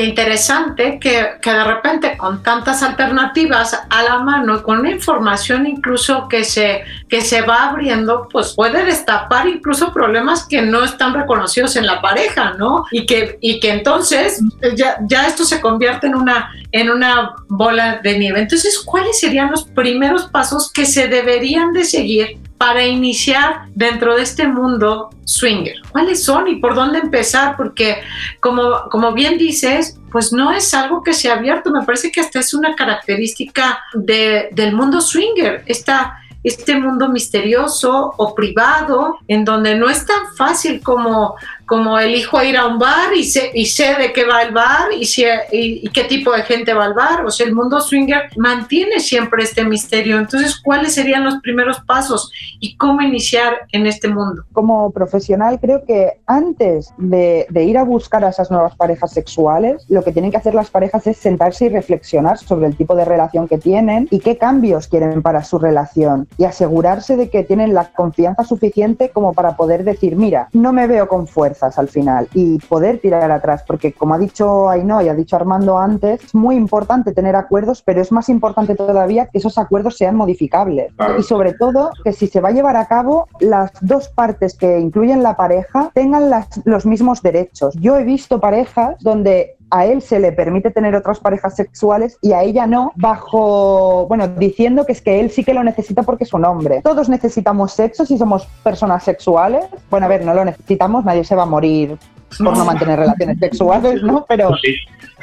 interesante 0.00 0.98
que, 1.00 1.26
que, 1.40 1.50
de 1.50 1.64
repente 1.64 2.16
con 2.16 2.42
tantas 2.42 2.82
alternativas 2.82 3.78
a 3.88 4.02
la 4.02 4.18
mano 4.18 4.56
y 4.56 4.62
con 4.62 4.80
una 4.80 4.90
información 4.90 5.66
incluso 5.66 6.28
que 6.28 6.44
se, 6.44 6.84
que 7.08 7.20
se 7.20 7.42
va 7.42 7.70
abriendo, 7.70 8.28
pues 8.30 8.54
puede 8.54 8.84
destapar 8.84 9.48
incluso 9.48 9.92
problemas 9.92 10.46
que 10.46 10.62
no 10.62 10.84
están 10.84 11.14
reconocidos 11.14 11.76
en 11.76 11.86
la 11.86 12.00
pareja, 12.00 12.54
¿no? 12.58 12.84
Y 12.90 13.06
que, 13.06 13.38
y 13.40 13.60
que 13.60 13.70
entonces 13.70 14.40
ya, 14.76 14.98
ya 15.02 15.26
esto 15.26 15.44
se 15.44 15.60
convierte 15.60 16.06
en 16.06 16.14
una, 16.14 16.50
en 16.72 16.90
una 16.90 17.34
bola 17.48 18.00
de 18.02 18.18
nieve. 18.18 18.40
Entonces, 18.40 18.78
¿cuáles 18.78 19.18
serían 19.18 19.50
los 19.50 19.64
primeros 19.64 20.24
pasos 20.24 20.70
que 20.72 20.86
se 20.86 21.08
deberían 21.08 21.72
de 21.72 21.84
seguir 21.84 22.38
para 22.58 22.86
iniciar 22.86 23.66
dentro 23.74 24.16
de 24.16 24.22
este 24.22 24.46
mundo 24.46 25.10
swinger? 25.24 25.76
¿Cuáles 25.90 26.24
son 26.24 26.48
y 26.48 26.56
por 26.56 26.74
dónde 26.74 26.98
empezar? 26.98 27.56
Porque 27.56 28.02
como, 28.40 28.88
como 28.90 29.12
bien 29.12 29.38
dices, 29.38 29.98
pues 30.10 30.32
no 30.32 30.52
es 30.52 30.72
algo 30.74 31.02
que 31.02 31.12
se 31.12 31.30
ha 31.30 31.34
abierto, 31.34 31.70
me 31.70 31.84
parece 31.84 32.12
que 32.12 32.20
hasta 32.20 32.38
es 32.38 32.54
una 32.54 32.74
característica 32.74 33.82
de, 33.94 34.48
del 34.52 34.74
mundo 34.74 35.00
swinger, 35.00 35.64
esta, 35.66 36.18
este 36.44 36.78
mundo 36.78 37.08
misterioso 37.08 38.14
o 38.16 38.34
privado, 38.34 39.18
en 39.26 39.44
donde 39.44 39.74
no 39.74 39.90
es 39.90 40.06
tan 40.06 40.34
fácil 40.36 40.82
como 40.82 41.34
como 41.74 41.98
elijo 41.98 42.40
ir 42.40 42.56
a 42.56 42.68
un 42.68 42.78
bar 42.78 43.12
y 43.16 43.24
sé, 43.24 43.50
y 43.52 43.66
sé 43.66 43.96
de 43.96 44.12
qué 44.12 44.24
va 44.24 44.42
el 44.42 44.54
bar 44.54 44.92
y, 44.92 45.08
y, 45.50 45.88
qué 45.88 46.04
tipo 46.04 46.30
de 46.30 46.44
gente 46.44 46.72
va 46.72 46.84
al 46.84 46.94
bar. 46.94 47.26
O 47.26 47.32
sea, 47.32 47.48
el 47.48 47.52
mundo 47.52 47.80
swinger 47.80 48.30
mantiene 48.36 49.00
siempre 49.00 49.42
este 49.42 49.64
misterio. 49.64 50.20
Entonces, 50.20 50.60
¿cuáles 50.60 50.94
serían 50.94 51.24
los 51.24 51.40
primeros 51.40 51.80
pasos 51.80 52.30
y 52.60 52.76
cómo 52.76 53.02
iniciar 53.02 53.66
en 53.72 53.88
este 53.88 54.06
mundo? 54.06 54.44
Como 54.52 54.92
profesional, 54.92 55.58
creo 55.60 55.84
que 55.84 56.20
antes 56.26 56.94
de, 56.96 57.48
de 57.50 57.64
ir 57.64 57.76
a 57.76 57.82
buscar 57.82 58.24
a 58.24 58.28
esas 58.28 58.52
nuevas 58.52 58.76
parejas 58.76 59.12
sexuales, 59.12 59.84
lo 59.88 60.04
que 60.04 60.12
tienen 60.12 60.30
que 60.30 60.36
hacer 60.36 60.54
las 60.54 60.70
parejas 60.70 61.04
es 61.08 61.16
sentarse 61.16 61.64
y 61.64 61.70
reflexionar 61.70 62.38
sobre 62.38 62.68
el 62.68 62.76
tipo 62.76 62.94
de 62.94 63.04
relación 63.04 63.48
que 63.48 63.58
tienen 63.58 64.06
y 64.12 64.20
qué 64.20 64.38
cambios 64.38 64.86
quieren 64.86 65.22
para 65.22 65.42
su 65.42 65.58
relación 65.58 66.28
y 66.38 66.44
asegurarse 66.44 67.16
de 67.16 67.30
que 67.30 67.42
tienen 67.42 67.74
la 67.74 67.86
confianza 67.86 68.44
suficiente 68.44 69.08
como 69.08 69.32
para 69.32 69.56
poder 69.56 69.82
decir, 69.82 70.14
mira, 70.14 70.48
no 70.52 70.72
me 70.72 70.86
veo 70.86 71.08
con 71.08 71.26
fuerza 71.26 71.63
al 71.78 71.88
final 71.88 72.28
y 72.34 72.58
poder 72.58 72.98
tirar 72.98 73.30
atrás, 73.30 73.64
porque 73.66 73.92
como 73.92 74.14
ha 74.14 74.18
dicho 74.18 74.68
Ainhoa 74.68 75.02
y 75.04 75.08
ha 75.08 75.14
dicho 75.14 75.36
Armando 75.36 75.78
antes, 75.78 76.24
es 76.24 76.34
muy 76.34 76.56
importante 76.56 77.12
tener 77.12 77.36
acuerdos, 77.36 77.82
pero 77.82 78.00
es 78.00 78.12
más 78.12 78.28
importante 78.28 78.74
todavía 78.74 79.26
que 79.26 79.38
esos 79.38 79.58
acuerdos 79.58 79.96
sean 79.96 80.16
modificables 80.16 80.92
y 81.18 81.22
sobre 81.22 81.54
todo 81.54 81.90
que 82.02 82.12
si 82.12 82.26
se 82.26 82.40
va 82.40 82.48
a 82.48 82.52
llevar 82.52 82.76
a 82.76 82.86
cabo, 82.86 83.26
las 83.40 83.70
dos 83.80 84.08
partes 84.08 84.56
que 84.56 84.78
incluyen 84.78 85.22
la 85.22 85.36
pareja 85.36 85.90
tengan 85.94 86.30
las, 86.30 86.48
los 86.64 86.86
mismos 86.86 87.22
derechos. 87.22 87.74
Yo 87.80 87.96
he 87.96 88.04
visto 88.04 88.40
parejas 88.40 88.96
donde 89.00 89.56
a 89.70 89.86
él 89.86 90.02
se 90.02 90.20
le 90.20 90.32
permite 90.32 90.70
tener 90.70 90.94
otras 90.94 91.20
parejas 91.20 91.56
sexuales 91.56 92.18
y 92.20 92.32
a 92.32 92.42
ella 92.42 92.66
no, 92.66 92.92
bajo, 92.96 94.06
bueno, 94.06 94.28
diciendo 94.28 94.84
que 94.86 94.92
es 94.92 95.02
que 95.02 95.20
él 95.20 95.30
sí 95.30 95.44
que 95.44 95.54
lo 95.54 95.64
necesita 95.64 96.02
porque 96.02 96.24
es 96.24 96.32
un 96.32 96.44
hombre. 96.44 96.80
Todos 96.82 97.08
necesitamos 97.08 97.72
sexo 97.72 98.04
si 98.06 98.18
somos 98.18 98.46
personas 98.62 99.02
sexuales. 99.04 99.64
Bueno, 99.90 100.06
a 100.06 100.08
ver, 100.08 100.24
no 100.24 100.34
lo 100.34 100.44
necesitamos, 100.44 101.04
nadie 101.04 101.24
se 101.24 101.34
va 101.34 101.44
a 101.44 101.46
morir 101.46 101.98
por 102.38 102.56
no 102.56 102.64
mantener 102.64 102.98
relaciones 102.98 103.38
sexuales, 103.38 104.02
¿no? 104.02 104.24
Pero... 104.28 104.50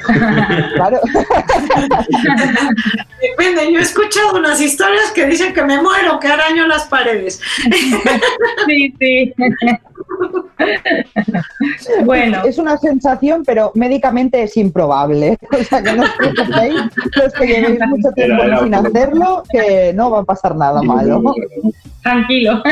claro. 0.74 1.00
Depende, 3.20 3.72
yo 3.72 3.78
he 3.78 3.82
escuchado 3.82 4.38
unas 4.38 4.60
historias 4.60 5.10
que 5.12 5.26
dicen 5.26 5.52
que 5.52 5.62
me 5.62 5.80
muero, 5.80 6.18
que 6.18 6.28
araño 6.28 6.66
las 6.66 6.84
paredes. 6.84 7.40
sí, 8.66 8.94
sí. 8.98 9.34
Bueno. 12.04 12.42
Es 12.44 12.58
una 12.58 12.76
sensación, 12.76 13.44
pero 13.44 13.72
médicamente 13.74 14.42
es 14.42 14.56
improbable. 14.56 15.38
O 15.52 15.64
sea, 15.64 15.82
que 15.82 15.92
no 15.92 16.02
os 16.02 16.10
preocupéis, 16.10 16.74
los 17.16 17.32
que 17.34 17.46
llevéis 17.46 17.80
mucho 17.86 18.10
tiempo 18.12 18.42
sin 18.62 18.74
hacerlo, 18.74 19.42
que 19.50 19.92
no 19.94 20.10
va 20.10 20.20
a 20.20 20.24
pasar 20.24 20.56
nada 20.56 20.82
malo. 20.82 21.22
Tranquilo. 22.02 22.62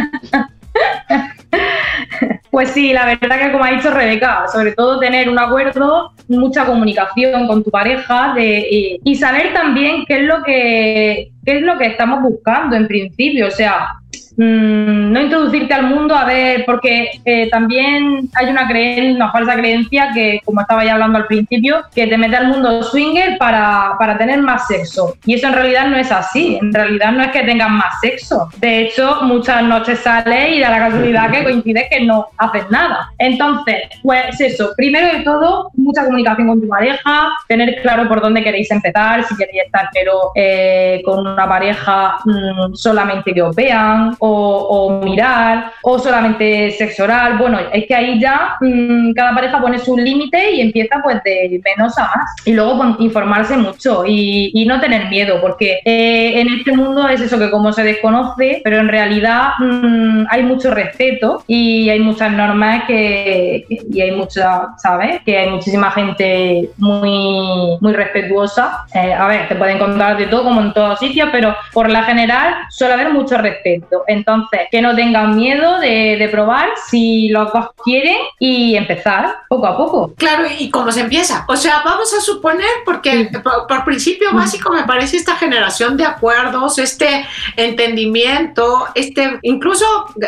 Pues 2.50 2.70
sí, 2.70 2.92
la 2.92 3.06
verdad 3.06 3.38
que 3.38 3.52
como 3.52 3.64
ha 3.64 3.70
dicho 3.70 3.90
Rebeca, 3.90 4.46
sobre 4.52 4.72
todo 4.72 4.98
tener 4.98 5.28
un 5.28 5.38
acuerdo, 5.38 6.12
mucha 6.28 6.66
comunicación 6.66 7.46
con 7.46 7.62
tu 7.62 7.70
pareja 7.70 8.34
de, 8.34 8.98
y, 9.04 9.14
saber 9.14 9.52
también 9.52 10.04
qué 10.06 10.20
es 10.20 10.24
lo 10.24 10.42
que 10.42 11.30
qué 11.44 11.58
es 11.58 11.62
lo 11.62 11.78
que 11.78 11.86
estamos 11.86 12.22
buscando 12.22 12.76
en 12.76 12.86
principio. 12.86 13.48
O 13.48 13.50
sea, 13.50 14.00
Mm, 14.36 15.12
no 15.12 15.20
introducirte 15.20 15.74
al 15.74 15.88
mundo 15.88 16.14
a 16.14 16.24
ver, 16.24 16.64
porque 16.64 17.10
eh, 17.26 17.50
también 17.50 18.28
hay 18.34 18.46
una, 18.46 18.66
creen, 18.66 19.16
una 19.16 19.30
falsa 19.30 19.54
creencia 19.54 20.12
que, 20.14 20.40
como 20.46 20.62
estaba 20.62 20.82
ya 20.82 20.94
hablando 20.94 21.18
al 21.18 21.26
principio, 21.26 21.82
que 21.94 22.06
te 22.06 22.16
mete 22.16 22.36
al 22.36 22.48
mundo 22.48 22.82
swinger 22.82 23.36
para, 23.36 23.96
para 23.98 24.16
tener 24.16 24.40
más 24.40 24.66
sexo. 24.66 25.14
Y 25.26 25.34
eso 25.34 25.48
en 25.48 25.52
realidad 25.52 25.88
no 25.88 25.96
es 25.98 26.10
así. 26.10 26.58
En 26.60 26.72
realidad 26.72 27.12
no 27.12 27.22
es 27.22 27.32
que 27.32 27.42
tengas 27.42 27.68
más 27.68 28.00
sexo. 28.00 28.48
De 28.56 28.80
hecho, 28.80 29.18
muchas 29.24 29.62
noches 29.62 29.98
sales 29.98 30.56
y 30.56 30.60
da 30.60 30.70
la 30.70 30.78
casualidad 30.78 31.30
que 31.30 31.44
coincide 31.44 31.88
que 31.90 32.00
no 32.00 32.28
haces 32.38 32.70
nada. 32.70 33.10
Entonces, 33.18 33.76
pues 34.02 34.40
eso, 34.40 34.70
primero 34.74 35.18
de 35.18 35.22
todo, 35.22 35.70
mucha 35.74 36.04
comunicación 36.04 36.48
con 36.48 36.62
tu 36.62 36.68
pareja, 36.68 37.28
tener 37.46 37.82
claro 37.82 38.08
por 38.08 38.22
dónde 38.22 38.42
queréis 38.42 38.70
empezar, 38.70 39.22
si 39.24 39.36
queréis 39.36 39.64
estar 39.66 39.90
pero 39.92 40.30
eh, 40.34 41.02
con 41.04 41.29
una 41.32 41.48
pareja 41.48 42.18
mm, 42.24 42.74
solamente 42.74 43.32
que 43.32 43.42
os 43.42 43.54
vean 43.54 44.16
o 44.18 44.50
o, 44.70 45.00
mirar, 45.02 45.72
o 45.82 45.98
solamente 45.98 46.70
sexo 46.72 47.04
oral. 47.04 47.38
Bueno, 47.38 47.58
es 47.72 47.86
que 47.86 47.94
ahí 47.94 48.20
ya 48.20 48.56
mm, 48.60 49.12
cada 49.12 49.34
pareja 49.34 49.60
pone 49.60 49.78
su 49.78 49.96
límite 49.96 50.52
y 50.52 50.60
empieza 50.60 51.00
pues 51.02 51.22
de 51.24 51.60
menos 51.64 51.96
a 51.98 52.02
más. 52.02 52.30
Y 52.44 52.52
luego 52.52 52.76
pues, 52.76 52.90
informarse 53.00 53.56
mucho 53.56 54.04
y, 54.06 54.64
no 54.70 54.78
tener 54.78 55.08
miedo, 55.08 55.40
porque 55.40 55.80
eh, 55.84 56.40
en 56.40 56.48
este 56.48 56.72
mundo 56.72 57.08
es 57.08 57.20
eso 57.20 57.38
que 57.38 57.50
como 57.50 57.72
se 57.72 57.82
desconoce, 57.82 58.60
pero 58.62 58.76
en 58.76 58.88
realidad 58.88 59.54
mm, 59.58 60.26
hay 60.30 60.44
mucho 60.44 60.70
respeto 60.70 61.42
y 61.48 61.88
hay 61.88 61.98
muchas 61.98 62.30
normas 62.30 62.84
que, 62.86 63.64
y 63.68 64.00
hay 64.00 64.12
mucha, 64.12 64.68
¿sabes? 64.76 65.22
Que 65.24 65.38
hay 65.38 65.50
muchísima 65.50 65.90
gente 65.90 66.70
muy, 66.76 67.78
muy 67.80 67.92
respetuosa. 67.92 68.84
Eh, 68.94 69.12
a 69.12 69.26
ver, 69.26 69.48
te 69.48 69.56
pueden 69.56 69.76
encontrar 69.76 70.18
de 70.18 70.26
todo 70.26 70.44
como 70.44 70.60
en 70.60 70.72
todos 70.72 71.00
sitios, 71.00 71.19
pero 71.30 71.54
por 71.72 71.90
la 71.90 72.04
general 72.04 72.54
suele 72.70 72.94
haber 72.94 73.10
mucho 73.10 73.36
respeto. 73.38 74.04
Entonces, 74.06 74.60
que 74.70 74.80
no 74.80 74.94
tengan 74.94 75.36
miedo 75.36 75.78
de, 75.78 76.28
probar 76.30 76.68
si 76.88 77.28
los 77.28 77.52
dos 77.52 77.70
quieren 77.82 78.16
y 78.38 78.76
empezar 78.76 79.38
poco 79.48 79.66
a 79.66 79.76
poco. 79.76 80.14
Claro, 80.16 80.44
¿y 80.58 80.70
cómo 80.70 80.92
se 80.92 81.00
empieza? 81.00 81.44
O 81.48 81.56
sea, 81.56 81.82
vamos 81.84 82.14
a 82.14 82.20
suponer, 82.20 82.68
porque 82.84 83.30
por, 83.42 83.84
principio 83.84 84.32
básico 84.32 84.72
me 84.72 84.84
parece 84.84 85.16
esta 85.16 85.34
generación 85.34 85.96
de 85.96 86.04
acuerdos, 86.04 86.78
este 86.78 87.26
entendimiento, 87.56 88.86
este, 88.94 89.38
incluso 89.42 89.84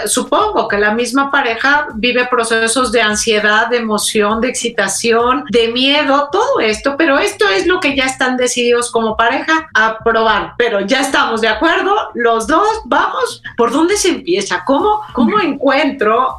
supongo 0.06 0.66
que 0.66 0.78
la 0.78 0.92
misma 0.92 1.30
pareja 1.30 1.86
vive 1.94 2.26
procesos 2.26 2.90
de 2.90 3.02
ansiedad, 3.02 3.68
de 3.68 3.76
emoción, 3.76 4.40
de 4.40 4.48
excitación, 4.48 5.44
de 5.50 5.68
miedo, 5.68 6.28
todo 6.32 6.60
esto, 6.60 6.96
pero 6.96 7.18
esto 7.18 7.48
es 7.48 7.66
lo 7.66 7.80
que 7.80 7.94
ya 7.94 8.04
están 8.04 8.36
decididos 8.36 8.90
como 8.90 9.16
pareja 9.16 9.68
a 9.74 9.98
probar, 9.98 10.54
pero 10.56 10.80
ya 10.86 11.00
estamos 11.00 11.40
de 11.40 11.48
acuerdo, 11.48 11.94
los 12.14 12.46
dos 12.46 12.68
vamos, 12.84 13.42
¿por 13.56 13.72
dónde 13.72 13.96
se 13.96 14.08
empieza? 14.08 14.64
¿Cómo, 14.64 15.00
cómo 15.12 15.40
encuentro 15.40 16.38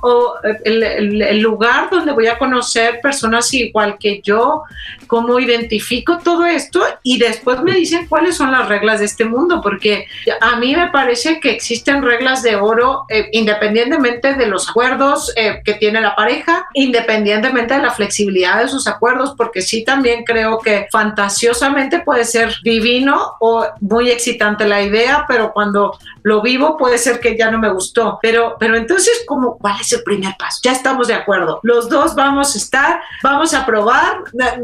el, 0.63 1.39
lugar 1.39 1.89
donde 1.89 2.11
voy 2.11 2.27
a 2.27 2.37
conocer 2.37 2.99
personas 3.01 3.53
igual 3.53 3.97
que 3.99 4.21
yo? 4.21 4.63
¿Cómo 5.07 5.39
identifico 5.39 6.19
todo 6.23 6.45
esto? 6.45 6.83
Y 7.03 7.17
después 7.17 7.61
me 7.61 7.73
dicen 7.73 8.07
cuáles 8.07 8.37
son 8.37 8.51
las 8.51 8.67
reglas 8.67 8.99
de 8.99 9.05
este 9.05 9.25
mundo, 9.25 9.61
porque 9.61 10.07
a 10.41 10.55
mí 10.55 10.75
me 10.75 10.89
parece 10.89 11.39
que 11.39 11.51
existen 11.51 12.01
reglas 12.01 12.43
de 12.43 12.55
oro 12.55 13.05
eh, 13.09 13.29
independientemente 13.31 14.33
de 14.35 14.47
los 14.47 14.69
acuerdos 14.69 15.31
eh, 15.35 15.61
que 15.63 15.73
tiene 15.73 16.01
la 16.01 16.15
pareja, 16.15 16.65
independientemente 16.73 17.75
de 17.75 17.81
la 17.81 17.91
flexibilidad 17.91 18.61
de 18.61 18.69
sus 18.69 18.87
acuerdos, 18.87 19.33
porque 19.37 19.61
sí 19.61 19.83
también 19.83 20.23
creo 20.23 20.59
que 20.59 20.87
fantasiosamente 20.91 21.99
puede 21.99 22.25
ser 22.25 22.53
divino 22.63 23.33
o 23.39 23.65
muy 23.81 24.09
excitante 24.33 24.67
la 24.67 24.81
idea, 24.81 25.25
pero 25.27 25.53
cuando 25.53 25.97
lo 26.23 26.41
vivo 26.41 26.77
puede 26.77 26.97
ser 26.97 27.19
que 27.19 27.37
ya 27.37 27.51
no 27.51 27.59
me 27.59 27.69
gustó. 27.69 28.19
Pero, 28.21 28.55
pero 28.59 28.75
entonces, 28.75 29.23
¿cómo, 29.27 29.57
¿cuál 29.57 29.75
es 29.79 29.91
el 29.93 30.03
primer 30.03 30.35
paso? 30.37 30.59
Ya 30.63 30.71
estamos 30.71 31.07
de 31.07 31.13
acuerdo. 31.13 31.59
Los 31.63 31.89
dos 31.89 32.15
vamos 32.15 32.55
a 32.55 32.57
estar, 32.57 33.01
vamos 33.21 33.53
a 33.53 33.65
probar, 33.65 34.23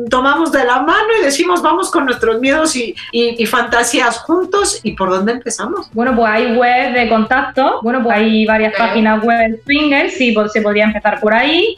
tomamos 0.09 0.51
de 0.51 0.63
la 0.63 0.81
mano 0.81 1.07
y 1.19 1.25
decimos, 1.25 1.61
vamos 1.61 1.91
con 1.91 2.05
nuestros 2.05 2.39
miedos 2.39 2.75
y, 2.75 2.95
y, 3.11 3.45
fantasías 3.45 4.19
juntos. 4.19 4.79
¿Y 4.83 4.93
por 4.93 5.09
dónde 5.09 5.33
empezamos? 5.33 5.89
Bueno, 5.93 6.15
pues 6.15 6.31
hay 6.31 6.55
web 6.55 6.93
de 6.93 7.09
contacto. 7.09 7.79
Bueno, 7.83 8.01
pues 8.03 8.17
hay 8.17 8.45
varias 8.45 8.73
páginas 8.75 9.23
web 9.23 9.61
swingers 9.65 10.19
y 10.19 10.31
pues, 10.31 10.51
se 10.51 10.61
podría 10.61 10.85
empezar 10.85 11.19
por 11.19 11.33
ahí. 11.33 11.77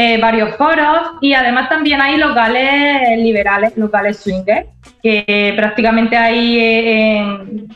Eh, 0.00 0.16
varios 0.20 0.54
foros 0.54 1.16
y 1.20 1.32
además 1.32 1.68
también 1.68 2.00
hay 2.00 2.18
locales 2.18 3.18
liberales, 3.18 3.76
locales 3.76 4.18
swingers, 4.18 4.68
que 5.02 5.52
prácticamente 5.56 6.16
hay 6.16 6.60
en, 6.60 7.66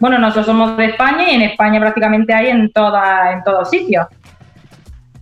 bueno, 0.00 0.18
nosotros 0.18 0.46
somos 0.46 0.76
de 0.76 0.86
España 0.86 1.30
y 1.30 1.36
en 1.36 1.42
España 1.42 1.78
prácticamente 1.78 2.34
hay 2.34 2.48
en, 2.48 2.72
toda, 2.72 3.30
en 3.30 3.44
todos 3.44 3.70
sitios. 3.70 4.08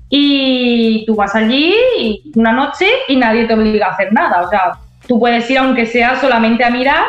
Y 0.09 1.05
tú 1.05 1.17
vas 1.17 1.35
allí 1.35 1.75
una 2.35 2.53
noche 2.53 2.87
y 3.09 3.17
nadie 3.17 3.45
te 3.45 3.53
obliga 3.53 3.89
a 3.89 3.91
hacer 3.91 4.11
nada. 4.11 4.41
O 4.41 4.49
sea, 4.49 4.73
tú 5.07 5.21
puedes 5.21 5.51
ir 5.51 5.59
aunque 5.59 5.85
sea 5.85 6.17
solamente 6.17 6.65
a 6.65 6.71
mirar 6.71 7.05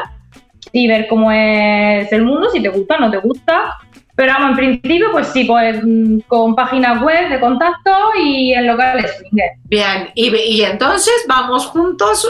y 0.74 0.86
ver 0.86 1.08
cómo 1.08 1.32
es 1.32 2.12
el 2.12 2.24
mundo, 2.24 2.50
si 2.50 2.62
te 2.62 2.68
gusta 2.68 2.98
o 2.98 3.00
no 3.00 3.10
te 3.10 3.20
gusta. 3.20 3.78
Pero 4.18 4.34
vamos, 4.34 4.50
en 4.50 4.82
principio, 4.82 5.12
pues 5.12 5.28
sí, 5.28 5.44
pues 5.44 5.80
mm, 5.84 6.22
con 6.28 6.56
páginas 6.56 7.00
web 7.04 7.30
de 7.30 7.40
contacto 7.40 7.92
y 8.20 8.52
en 8.52 8.66
locales. 8.66 9.12
Bien, 9.66 10.10
y, 10.16 10.36
y, 10.36 10.64
entonces 10.64 11.14
vamos 11.28 11.68
juntos, 11.68 12.28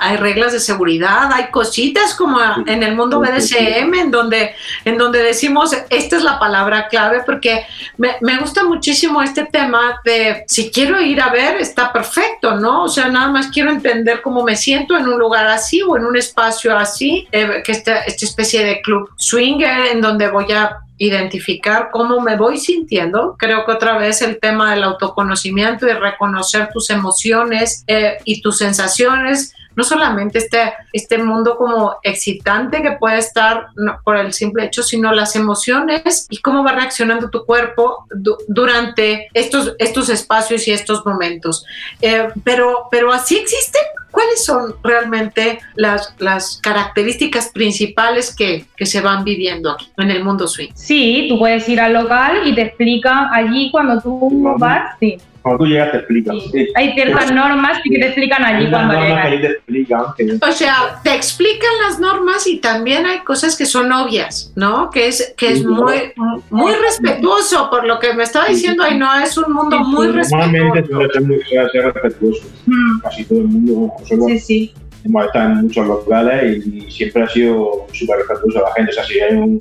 hay 0.00 0.16
reglas 0.16 0.52
de 0.52 0.58
seguridad, 0.58 1.32
hay 1.32 1.44
cositas 1.52 2.16
como 2.16 2.40
en 2.66 2.82
el 2.82 2.96
mundo 2.96 3.20
BDSM, 3.20 3.94
en 3.94 4.10
donde, 4.10 4.56
en 4.84 4.98
donde 4.98 5.22
decimos, 5.22 5.72
esta 5.90 6.16
es 6.16 6.24
la 6.24 6.40
palabra 6.40 6.88
clave, 6.88 7.22
porque 7.24 7.66
me, 7.98 8.16
me 8.20 8.38
gusta 8.38 8.64
muchísimo 8.64 9.22
este 9.22 9.44
tema 9.44 10.00
de 10.04 10.42
si 10.48 10.72
quiero 10.72 11.00
ir 11.00 11.20
a 11.20 11.28
ver, 11.28 11.58
está 11.58 11.92
perfecto, 11.92 12.56
¿no? 12.56 12.82
O 12.82 12.88
sea, 12.88 13.06
nada 13.06 13.28
más 13.28 13.46
quiero 13.46 13.70
entender 13.70 14.22
cómo 14.22 14.42
me 14.42 14.56
siento 14.56 14.96
en 14.96 15.06
un 15.06 15.20
lugar 15.20 15.46
así 15.46 15.82
o 15.82 15.96
en 15.96 16.04
un 16.04 16.16
espacio 16.16 16.76
así, 16.76 17.28
eh, 17.30 17.62
que 17.64 17.70
esta, 17.70 18.00
esta 18.00 18.24
especie 18.24 18.64
de 18.64 18.82
club 18.82 19.08
swinger 19.16 19.86
en 19.92 20.00
donde 20.00 20.28
voy 20.28 20.50
a 20.50 20.78
identificar 21.04 21.90
cómo 21.90 22.20
me 22.20 22.36
voy 22.36 22.58
sintiendo. 22.58 23.34
Creo 23.36 23.64
que 23.64 23.72
otra 23.72 23.98
vez 23.98 24.22
el 24.22 24.38
tema 24.38 24.72
del 24.72 24.84
autoconocimiento 24.84 25.88
y 25.88 25.92
reconocer 25.92 26.68
tus 26.72 26.90
emociones 26.90 27.82
eh, 27.88 28.18
y 28.24 28.40
tus 28.40 28.58
sensaciones, 28.58 29.52
no 29.74 29.82
solamente 29.82 30.38
este, 30.38 30.74
este 30.92 31.18
mundo 31.18 31.56
como 31.56 31.96
excitante 32.04 32.82
que 32.82 32.92
puede 32.92 33.18
estar 33.18 33.66
por 34.04 34.16
el 34.16 34.32
simple 34.32 34.66
hecho, 34.66 34.84
sino 34.84 35.12
las 35.12 35.34
emociones 35.34 36.26
y 36.30 36.38
cómo 36.38 36.62
va 36.62 36.72
reaccionando 36.72 37.30
tu 37.30 37.44
cuerpo 37.44 38.06
durante 38.46 39.28
estos, 39.34 39.74
estos 39.80 40.08
espacios 40.08 40.68
y 40.68 40.72
estos 40.72 41.04
momentos. 41.04 41.64
Eh, 42.00 42.28
pero, 42.44 42.86
pero 42.92 43.12
así 43.12 43.38
existen 43.38 43.82
¿Cuáles 44.12 44.44
son 44.44 44.74
realmente 44.84 45.58
las, 45.74 46.14
las 46.18 46.60
características 46.62 47.48
principales 47.48 48.34
que, 48.34 48.66
que, 48.76 48.86
se 48.86 49.00
van 49.00 49.24
viviendo 49.24 49.70
aquí 49.70 49.90
en 49.96 50.10
el 50.10 50.22
mundo 50.22 50.46
swing? 50.46 50.70
Sí, 50.74 51.26
tú 51.28 51.38
puedes 51.38 51.68
ir 51.68 51.80
al 51.80 51.94
local 51.94 52.42
y 52.46 52.54
te 52.54 52.62
explican 52.62 53.28
allí 53.32 53.70
cuando 53.72 54.00
tú 54.00 54.54
vas, 54.58 54.96
sí. 55.00 55.18
Cuando 55.42 55.64
tú 55.64 55.70
llegas 55.70 55.90
te 55.90 55.98
explican. 55.98 56.36
Hay 56.76 56.92
ciertas 56.92 57.32
normas 57.32 57.80
que 57.82 57.98
te 57.98 58.06
explican 58.06 58.44
allí 58.44 58.70
cuando 58.70 58.94
llegas. 58.94 59.30
te 59.30 59.46
explican, 59.46 60.04
O 60.48 60.52
sea, 60.52 61.00
te 61.02 61.14
explican 61.14 61.70
las 61.86 61.98
normas 61.98 62.46
y 62.46 62.58
también 62.58 63.06
hay 63.06 63.20
cosas 63.20 63.56
que 63.56 63.66
son 63.66 63.90
obvias, 63.92 64.52
¿no? 64.54 64.90
Que 64.90 65.08
es, 65.08 65.34
que 65.36 65.52
es 65.52 65.64
muy, 65.64 66.12
muy 66.50 66.72
respetuoso 66.74 67.68
por 67.70 67.86
lo 67.86 67.98
que 67.98 68.14
me 68.14 68.22
estaba 68.22 68.46
diciendo 68.46 68.84
ahí, 68.84 68.96
no 68.96 69.12
es 69.18 69.36
un 69.36 69.52
mundo 69.52 69.80
muy 69.80 70.08
respetuoso. 70.08 70.52
Normalmente 70.52 70.88
suele 70.88 71.68
ser 71.70 71.84
respetuoso. 71.92 72.42
Mm. 72.66 73.00
Casi 73.02 73.24
todo 73.24 73.38
el 73.40 73.48
mundo. 73.48 73.92
Sí, 74.04 74.38
sí 74.38 74.74
hemos 75.04 75.26
estado 75.26 75.50
en 75.50 75.62
muchos 75.62 75.86
locales 75.86 76.66
y, 76.66 76.90
siempre 76.90 77.22
ha 77.22 77.28
sido 77.28 77.86
súper 77.92 78.18
respetuoso 78.18 78.60
la 78.60 78.72
gente. 78.74 78.90
O 78.90 78.94
sea, 78.94 79.04
si 79.04 79.20
hay 79.20 79.58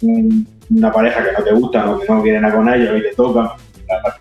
una 0.69 0.91
pareja 0.91 1.23
que 1.23 1.31
no 1.31 1.43
te 1.43 1.53
gusta 1.53 1.89
o 1.89 1.99
que 1.99 2.07
no 2.07 2.21
quieren 2.21 2.45
a 2.45 2.53
con 2.53 2.71
ellos 2.71 2.99
y 2.99 3.01
te 3.01 3.15
tocan, 3.15 3.49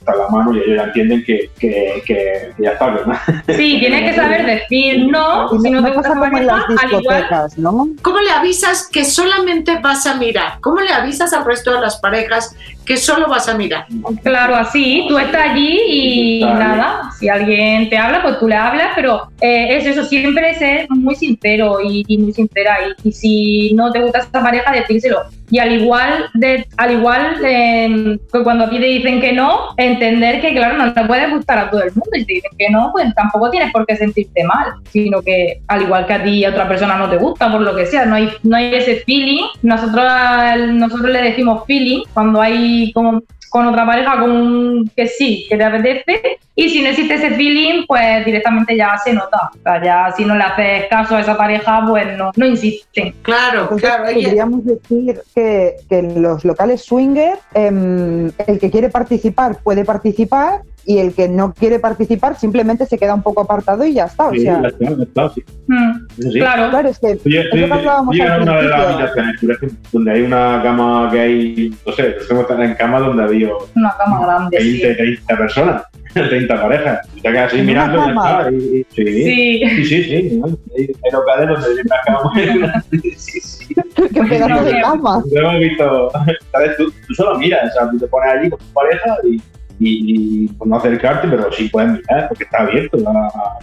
la, 0.06 0.16
la 0.16 0.28
mano 0.28 0.54
y 0.54 0.58
ellos 0.58 0.76
ya 0.76 0.84
entienden 0.84 1.24
que, 1.24 1.50
que, 1.58 2.02
que 2.06 2.52
ya 2.58 2.70
está, 2.72 2.90
¿verdad? 2.90 3.18
Sí, 3.46 3.76
tienes 3.80 4.10
que 4.10 4.14
saber 4.14 4.46
decir 4.46 5.06
no, 5.06 5.48
si 5.60 5.70
no 5.70 5.84
te 5.84 5.90
gusta 5.92 6.14
las 6.14 7.58
¿no? 7.58 7.88
¿Cómo 8.02 8.20
le 8.20 8.30
avisas 8.30 8.88
que 8.90 9.04
solamente 9.04 9.78
vas 9.80 10.06
a 10.06 10.16
mirar? 10.16 10.60
¿Cómo 10.60 10.80
le 10.80 10.92
avisas 10.92 11.32
al 11.32 11.44
resto 11.44 11.72
de 11.72 11.80
las 11.80 11.98
parejas 11.98 12.56
que 12.90 12.96
solo 12.96 13.28
vas 13.28 13.48
a 13.48 13.54
mirar. 13.54 13.86
Claro, 14.24 14.56
así, 14.56 15.06
tú 15.08 15.16
estás 15.16 15.50
allí 15.50 15.80
y 15.86 16.44
nada, 16.44 17.12
si 17.16 17.28
alguien 17.28 17.88
te 17.88 17.96
habla, 17.96 18.20
pues 18.20 18.40
tú 18.40 18.48
le 18.48 18.56
hablas, 18.56 18.88
pero 18.96 19.28
eh, 19.40 19.76
es 19.76 19.86
eso, 19.86 20.04
siempre 20.04 20.56
ser 20.56 20.88
muy 20.90 21.14
sincero 21.14 21.78
y, 21.80 22.04
muy 22.18 22.32
sincera. 22.32 22.78
Y, 23.04 23.08
y, 23.08 23.12
si 23.12 23.74
no 23.74 23.92
te 23.92 24.00
gusta 24.00 24.18
esa 24.18 24.42
pareja, 24.42 24.72
decírselo. 24.72 25.20
Y 25.50 25.58
al 25.58 25.72
igual, 25.72 26.26
de, 26.34 26.66
al 26.76 26.92
igual 26.92 27.36
eh, 27.44 28.18
cuando 28.44 28.64
a 28.64 28.70
ti 28.70 28.78
te 28.78 28.86
dicen 28.86 29.20
que 29.20 29.32
no, 29.32 29.74
entender 29.76 30.40
que, 30.40 30.54
claro, 30.54 30.78
no 30.78 30.92
te 30.92 31.04
puede 31.04 31.28
gustar 31.30 31.58
a 31.58 31.70
todo 31.70 31.82
el 31.82 31.90
mundo. 31.90 32.10
Y 32.14 32.24
te 32.24 32.34
dicen 32.34 32.50
que 32.56 32.70
no, 32.70 32.90
pues 32.92 33.12
tampoco 33.14 33.50
tienes 33.50 33.72
por 33.72 33.86
qué 33.86 33.96
sentirte 33.96 34.44
mal, 34.44 34.74
sino 34.90 35.20
que 35.22 35.60
al 35.68 35.82
igual 35.82 36.06
que 36.06 36.12
a 36.12 36.22
ti 36.22 36.30
y 36.30 36.44
a 36.44 36.50
otra 36.50 36.68
persona 36.68 36.96
no 36.96 37.10
te 37.10 37.16
gusta, 37.16 37.50
por 37.50 37.60
lo 37.60 37.74
que 37.74 37.86
sea, 37.86 38.06
no 38.06 38.14
hay, 38.14 38.30
no 38.42 38.56
hay 38.56 38.74
ese 38.74 38.96
feeling. 39.06 39.44
Nosotros, 39.62 40.04
nosotros 40.68 41.10
le 41.10 41.22
decimos 41.22 41.64
feeling 41.66 42.02
cuando 42.14 42.40
hay 42.40 42.92
como 42.92 43.22
con 43.50 43.66
otra 43.66 43.84
pareja 43.84 44.18
con 44.20 44.88
que 44.96 45.08
sí, 45.08 45.46
que 45.48 45.56
te 45.56 45.64
apetece. 45.64 46.38
Y 46.54 46.68
si 46.70 46.82
no 46.82 46.90
existe 46.90 47.14
ese 47.14 47.30
feeling, 47.32 47.84
pues 47.86 48.24
directamente 48.24 48.76
ya 48.76 48.96
se 49.02 49.12
nota. 49.12 49.50
O 49.54 49.62
sea, 49.62 49.82
ya 49.82 50.14
si 50.16 50.24
no 50.24 50.36
le 50.36 50.44
haces 50.44 50.86
caso 50.88 51.16
a 51.16 51.20
esa 51.20 51.36
pareja, 51.36 51.84
pues 51.88 52.16
no, 52.16 52.30
no 52.36 52.46
insisten. 52.46 53.14
Claro, 53.22 53.68
claro. 53.76 54.04
Podríamos 54.04 54.64
decir 54.64 55.20
que, 55.34 55.76
que, 55.88 55.98
en 55.98 56.22
los 56.22 56.44
locales 56.44 56.82
swinger, 56.82 57.38
em, 57.54 58.30
el 58.46 58.58
que 58.58 58.70
quiere 58.70 58.88
participar 58.88 59.58
puede 59.62 59.84
participar 59.84 60.62
y 60.90 60.98
el 60.98 61.14
que 61.14 61.28
no 61.28 61.54
quiere 61.54 61.78
participar 61.78 62.36
simplemente 62.36 62.84
se 62.84 62.98
queda 62.98 63.14
un 63.14 63.22
poco 63.22 63.42
apartado 63.42 63.84
y 63.84 63.94
ya 63.94 64.06
está. 64.06 64.26
O 64.26 64.34
sea, 64.34 64.58
mm, 64.58 65.04
Claro. 66.32 66.70
claro, 66.70 66.88
es 66.88 66.98
que 66.98 67.16
oye, 67.24 67.44
una 67.52 68.56
de 68.56 68.68
las 68.68 68.80
habitaciones, 68.80 69.38
donde 69.92 70.10
hay 70.10 70.22
una 70.22 70.60
cama 70.64 71.08
que 71.12 71.20
hay, 71.20 71.76
no 71.86 71.92
sé, 71.92 72.16
tengo 72.26 72.44
que 72.44 72.52
estar 72.52 72.66
en 72.66 72.74
cama 72.74 72.98
donde 72.98 73.22
había 73.22 73.50
una 73.76 73.94
cama 73.96 74.26
grande, 74.26 74.58
20, 74.58 74.94
30 74.96 75.36
personas, 75.36 75.82
30 76.12 76.60
parejas. 76.60 77.08
Y 77.14 77.20
te 77.20 77.30
quedas 77.30 77.52
así 77.52 77.62
mirando 77.62 78.50
y, 78.50 78.80
y, 78.80 78.84
sí, 78.90 79.04
sí, 79.06 79.84
sí, 79.84 79.84
sí, 79.84 80.02
sí. 80.02 80.42
Hay 80.76 81.12
locales 81.12 81.48
donde 81.50 81.68
hay 81.68 81.86
una 81.86 82.00
cama 82.04 82.82
sí, 82.90 83.40
sí. 83.40 83.74
¿Qué 83.94 84.22
pedazo 84.24 84.64
de 84.64 84.80
cama? 84.80 85.22
Yo 85.32 85.38
hemos 85.40 85.58
visto, 85.60 86.10
¿sabes? 86.50 86.76
Tú, 86.76 86.92
tú 87.06 87.14
solo 87.14 87.38
miras, 87.38 87.70
o 87.70 87.78
sea, 87.78 87.90
tú 87.92 87.98
te 88.00 88.08
pones 88.08 88.32
allí 88.32 88.50
con 88.50 88.58
tu 88.58 88.66
pareja 88.72 89.16
y 89.24 89.40
y, 89.80 90.46
pues 90.48 90.68
no 90.68 90.76
acercarte, 90.76 91.26
pero 91.26 91.50
sí 91.52 91.68
pueden 91.68 91.94
mirar 91.94 92.28
porque 92.28 92.44
está 92.44 92.58
abierto 92.58 92.98
a, 93.08 93.58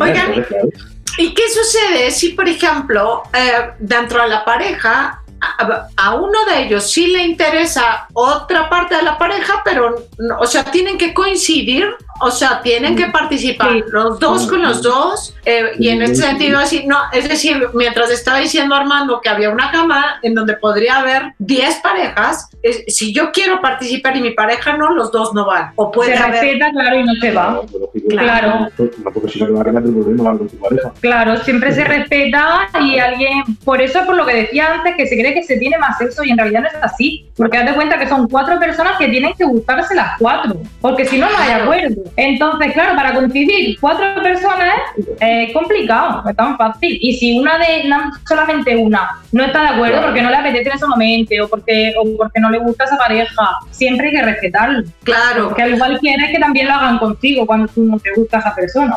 Oigan, 0.00 0.44
¿y 1.18 1.32
qué 1.32 1.42
sucede 1.48 2.10
si, 2.10 2.30
por 2.30 2.48
ejemplo, 2.48 3.22
eh, 3.32 3.70
dentro 3.78 4.22
de 4.22 4.28
la 4.28 4.44
pareja 4.44 5.22
a, 5.96 6.14
uno 6.14 6.44
de 6.46 6.64
ellos 6.64 6.90
sí 6.90 7.06
le 7.08 7.22
interesa 7.22 8.08
otra 8.12 8.68
parte 8.68 8.96
de 8.96 9.02
la 9.02 9.18
pareja, 9.18 9.62
pero, 9.64 10.08
o 10.38 10.46
sea, 10.46 10.64
tienen 10.64 10.98
que 10.98 11.14
coincidir 11.14 11.94
o 12.20 12.30
sea, 12.30 12.60
tienen 12.62 12.96
que 12.96 13.06
participar 13.06 13.72
los 13.90 14.18
dos 14.18 14.46
con 14.46 14.62
los 14.62 14.82
dos 14.82 15.34
eh, 15.44 15.72
y 15.78 15.88
en 15.88 16.02
ese 16.02 16.16
sentido 16.16 16.58
así, 16.58 16.86
no, 16.86 16.96
es 17.12 17.28
decir, 17.28 17.68
mientras 17.74 18.10
estaba 18.10 18.38
diciendo 18.38 18.74
Armando 18.74 19.20
que 19.20 19.28
había 19.28 19.50
una 19.50 19.70
cama 19.70 20.18
en 20.22 20.34
donde 20.34 20.54
podría 20.54 20.98
haber 20.98 21.34
10 21.38 21.76
parejas, 21.76 22.48
si 22.86 23.12
yo 23.12 23.30
quiero 23.32 23.60
participar 23.60 24.16
y 24.16 24.20
mi 24.20 24.30
pareja 24.32 24.76
no, 24.76 24.92
los 24.92 25.12
dos 25.12 25.34
no 25.34 25.46
van. 25.46 25.72
O 25.76 25.90
puede 25.90 26.16
se 26.16 26.22
respeta, 26.22 26.70
claro, 26.70 27.00
y 27.00 27.04
no 27.04 27.14
se 27.14 27.32
va. 27.32 27.60
Claro. 28.08 28.68
Claro, 31.00 31.36
siempre 31.44 31.72
se 31.72 31.84
respeta 31.84 32.68
y 32.80 32.98
alguien, 32.98 33.44
por 33.64 33.80
eso 33.80 34.00
es 34.00 34.06
por 34.06 34.16
lo 34.16 34.26
que 34.26 34.34
decía 34.34 34.74
antes, 34.74 34.96
que 34.96 35.06
se 35.06 35.16
cree 35.16 35.34
que 35.34 35.42
se 35.42 35.56
tiene 35.56 35.78
más 35.78 35.98
sexo 35.98 36.24
y 36.24 36.30
en 36.30 36.38
realidad 36.38 36.62
no 36.62 36.68
es 36.68 36.74
así, 36.82 37.28
porque 37.36 37.58
de 37.58 37.74
cuenta 37.74 37.98
que 37.98 38.08
son 38.08 38.28
cuatro 38.28 38.58
personas 38.58 38.98
que 38.98 39.08
tienen 39.08 39.34
que 39.34 39.44
gustarse 39.44 39.94
las 39.94 40.18
cuatro, 40.18 40.60
porque 40.80 41.04
si 41.04 41.18
no, 41.18 41.30
no 41.30 41.38
hay 41.38 41.52
acuerdo. 41.52 42.02
Entonces, 42.16 42.72
claro, 42.72 42.94
para 42.96 43.14
coincidir 43.14 43.78
cuatro 43.80 44.22
personas 44.22 44.74
es 45.20 45.52
complicado, 45.52 46.22
no 46.22 46.30
es 46.30 46.36
tan 46.36 46.56
fácil. 46.56 46.98
Y 47.00 47.14
si 47.14 47.38
una 47.38 47.58
de, 47.58 47.90
solamente 48.26 48.76
una, 48.76 49.20
no 49.32 49.44
está 49.44 49.62
de 49.62 49.68
acuerdo 49.68 50.02
porque 50.02 50.22
no 50.22 50.30
le 50.30 50.36
apetece 50.36 50.70
en 50.70 50.76
ese 50.76 50.86
momento 50.86 51.34
o 51.44 51.48
porque, 51.48 51.94
o 51.98 52.16
porque 52.16 52.40
no 52.40 52.50
le 52.50 52.58
gusta 52.58 52.84
esa 52.84 52.96
pareja, 52.96 53.58
siempre 53.70 54.08
hay 54.08 54.14
que 54.14 54.22
respetarlo. 54.22 54.84
Claro. 55.04 55.48
Porque 55.48 55.62
al 55.62 55.74
igual 55.74 55.98
quieres 56.00 56.30
que 56.30 56.38
también 56.38 56.68
lo 56.68 56.74
hagan 56.74 56.98
contigo 56.98 57.46
cuando 57.46 57.68
tú 57.68 57.84
no 57.84 57.98
te 57.98 58.10
gusta 58.14 58.38
esa 58.38 58.54
persona. 58.54 58.94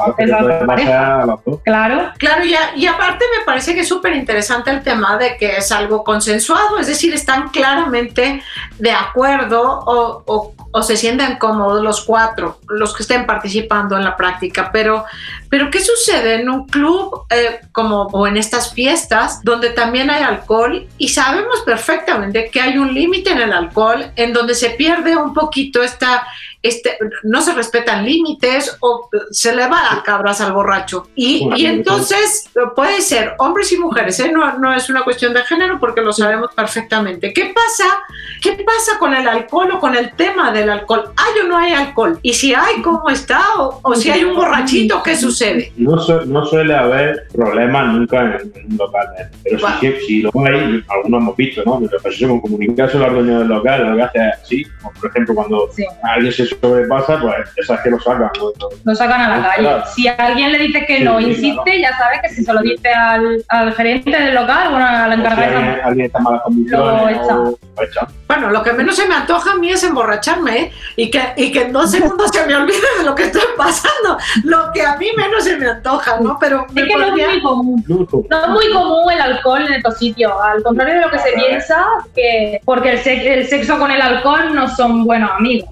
Claro. 1.64 2.12
Claro, 2.18 2.46
y, 2.46 2.56
y 2.82 2.88
aparte 2.88 3.26
me 3.38 3.46
parece 3.46 3.74
que 3.74 3.82
es 3.82 3.88
súper 3.88 4.16
interesante 4.16 4.72
el 4.72 4.82
tema 4.82 5.18
de 5.18 5.38
que 5.38 5.58
es 5.58 5.72
algo 5.72 6.04
consensuado, 6.04 6.80
es 6.80 6.88
decir, 6.88 7.14
están 7.14 7.50
claramente 7.50 8.42
de 8.78 8.92
acuerdo 8.92 9.62
o, 9.86 10.24
o, 10.26 10.54
o 10.72 10.82
se 10.84 10.98
sienten 10.98 11.38
cómodos 11.38 11.84
los 11.84 12.02
cuatro, 12.02 12.60
los 12.70 12.96
que 12.96 13.04
estén 13.04 13.26
participando 13.26 13.98
en 13.98 14.04
la 14.04 14.16
práctica, 14.16 14.70
pero, 14.72 15.06
pero 15.50 15.70
¿qué 15.70 15.80
sucede 15.80 16.36
en 16.36 16.50
un 16.50 16.68
club 16.68 17.26
eh, 17.30 17.62
como 17.72 18.04
o 18.04 18.28
en 18.28 18.38
estas 18.38 18.74
fiestas 18.74 19.44
donde 19.44 19.70
también 19.70 20.10
hay 20.10 20.24
alcohol 20.24 20.88
y 20.98 21.10
sabemos 21.10 21.62
perfectamente 21.66 22.50
que 22.52 22.62
hay 22.62 22.78
un 22.78 22.94
límite 22.94 23.32
en 23.32 23.40
el 23.40 23.54
alcohol 23.54 24.12
en 24.16 24.34
donde 24.34 24.56
se 24.56 24.72
pierde 24.72 25.16
un 25.16 25.34
poquito 25.34 25.84
esta 25.84 26.26
este, 26.62 26.98
no 27.24 27.42
se 27.42 27.54
respetan 27.54 28.06
límites 28.06 28.78
o 28.82 29.10
se 29.32 29.56
le 29.56 29.68
va 29.68 29.94
a 29.94 30.04
cabras 30.04 30.42
al 30.42 30.54
borracho. 30.54 31.08
Y, 31.16 31.50
y 31.56 31.66
entonces 31.66 32.50
puede 32.76 33.02
ser 33.02 33.36
hombres 33.40 33.72
y 33.72 33.78
mujeres, 33.78 34.20
¿eh? 34.20 34.32
no, 34.32 34.58
no 34.58 34.74
es 34.74 34.90
una 34.90 35.04
cuestión 35.04 35.34
de 35.34 35.44
género 35.44 35.80
porque 35.80 36.02
lo 36.02 36.14
sabemos 36.14 36.52
perfectamente. 36.56 37.34
¿Qué 37.34 37.54
pasa? 37.54 37.86
¿Qué 38.42 38.64
pasa 38.64 39.00
con 39.00 39.14
el 39.14 39.28
alcohol 39.28 39.72
o 39.74 39.80
con 39.80 39.96
el 39.96 40.14
tema 40.16 40.52
del 40.52 40.70
alcohol? 40.70 41.12
¿Hay 41.16 41.42
o 41.44 41.48
no 41.48 41.58
hay 41.58 41.74
alcohol? 41.74 42.20
Y 42.22 42.34
si 42.34 42.54
hay, 42.54 42.82
¿cómo 42.82 43.10
está? 43.10 43.42
O, 43.58 43.96
si 43.96 44.10
hay 44.12 44.24
un 44.24 44.36
borrachito, 44.36 45.02
¿qué 45.04 45.16
sucede? 45.16 45.72
No, 45.78 45.96
no 46.26 46.46
suele 46.46 46.76
haber 46.76 47.28
problemas 47.34 47.94
nunca 47.94 48.38
en, 48.38 48.52
un 48.72 48.78
local, 48.78 49.08
¿eh? 49.20 49.28
pero 49.44 49.60
si, 49.80 49.92
si, 50.06 50.22
lo 50.22 50.32
hay, 50.46 50.84
algunos 50.88 51.22
hemos 51.22 51.36
visto, 51.36 51.64
¿no? 51.66 51.80
Pero 51.80 52.02
pues, 52.02 52.20
como 52.20 52.42
comunicarse 52.42 52.98
a 52.98 53.02
los 53.02 53.14
dueños 53.14 53.40
del 53.40 53.48
local, 53.48 53.90
lo 53.90 53.96
que 53.98 54.04
hace 54.04 54.20
así, 54.20 54.66
por 55.00 55.10
ejemplo 55.10 55.36
cuando 55.36 55.70
alguien 56.04 56.34
se 56.34 56.51
sobrepasa, 56.60 57.20
pues 57.20 57.36
esas 57.58 57.82
que 57.82 57.90
lo 57.90 58.00
sacan. 58.00 58.30
Lo 58.84 58.96
sacan 58.96 59.22
a 59.22 59.38
la 59.38 59.50
calle. 59.50 59.70
Si 59.94 60.08
alguien 60.08 60.52
le 60.52 60.60
dice 60.60 60.86
que 60.86 61.02
no, 61.02 61.20
insiste, 61.20 61.80
ya 61.80 61.98
sabe 61.98 62.20
que 62.22 62.30
si 62.30 62.44
se 62.44 62.54
lo 62.54 62.62
dice 62.62 62.90
al, 62.90 63.44
al 63.50 63.74
gerente 63.74 64.12
del 64.12 64.36
local, 64.36 64.72
bueno, 64.72 64.86
al 64.86 65.14
encargado. 65.14 65.52
Si 65.52 65.82
alguien, 65.82 66.06
está 66.06 66.18
en 66.18 66.24
malas 66.24 66.42
condiciones, 66.44 67.18
lo 67.28 67.58
Bueno, 68.28 68.50
lo 68.50 68.64
que 68.64 68.74
menos 68.74 68.96
se 68.96 69.08
me 69.08 69.16
antoja 69.16 69.52
a 69.52 69.56
mí 69.56 69.70
es 69.70 69.84
emborracharme 69.84 70.58
¿eh? 70.58 70.72
y, 70.96 71.10
que, 71.10 71.22
y 71.38 71.52
que 71.52 71.64
en 71.64 71.74
dos 71.74 71.92
segundos 71.92 72.30
se 72.32 72.46
me 72.46 72.56
olvide 72.56 72.88
de 72.98 73.04
lo 73.04 73.16
que 73.16 73.24
estoy 73.24 73.42
pasando. 73.58 74.18
Lo 74.44 74.72
que 74.74 74.82
a 74.86 74.98
mí 74.98 75.08
menos 75.18 75.44
se 75.44 75.58
me 75.58 75.68
antoja, 75.68 76.20
¿no? 76.20 76.38
Pero 76.40 76.66
es 76.76 76.84
que 76.84 76.96
no 76.96 77.16
es 77.16 77.28
muy 77.28 77.42
común. 77.42 77.84
No 78.30 78.44
es 78.44 78.50
muy 78.50 78.72
común 78.72 79.12
el 79.12 79.22
alcohol 79.22 79.66
en 79.66 79.74
estos 79.74 79.98
sitios. 79.98 80.32
Al 80.42 80.64
contrario 80.64 80.96
de 80.96 81.02
lo 81.02 81.12
que 81.12 81.20
se 81.20 81.32
piensa, 81.34 81.86
que 82.16 82.62
porque 82.66 82.92
el, 82.94 83.28
el 83.28 83.48
sexo 83.48 83.78
con 83.78 83.92
el 83.92 84.02
alcohol 84.02 84.54
no 84.54 84.68
son 84.76 85.06
buenos 85.06 85.32
amigos. 85.32 85.70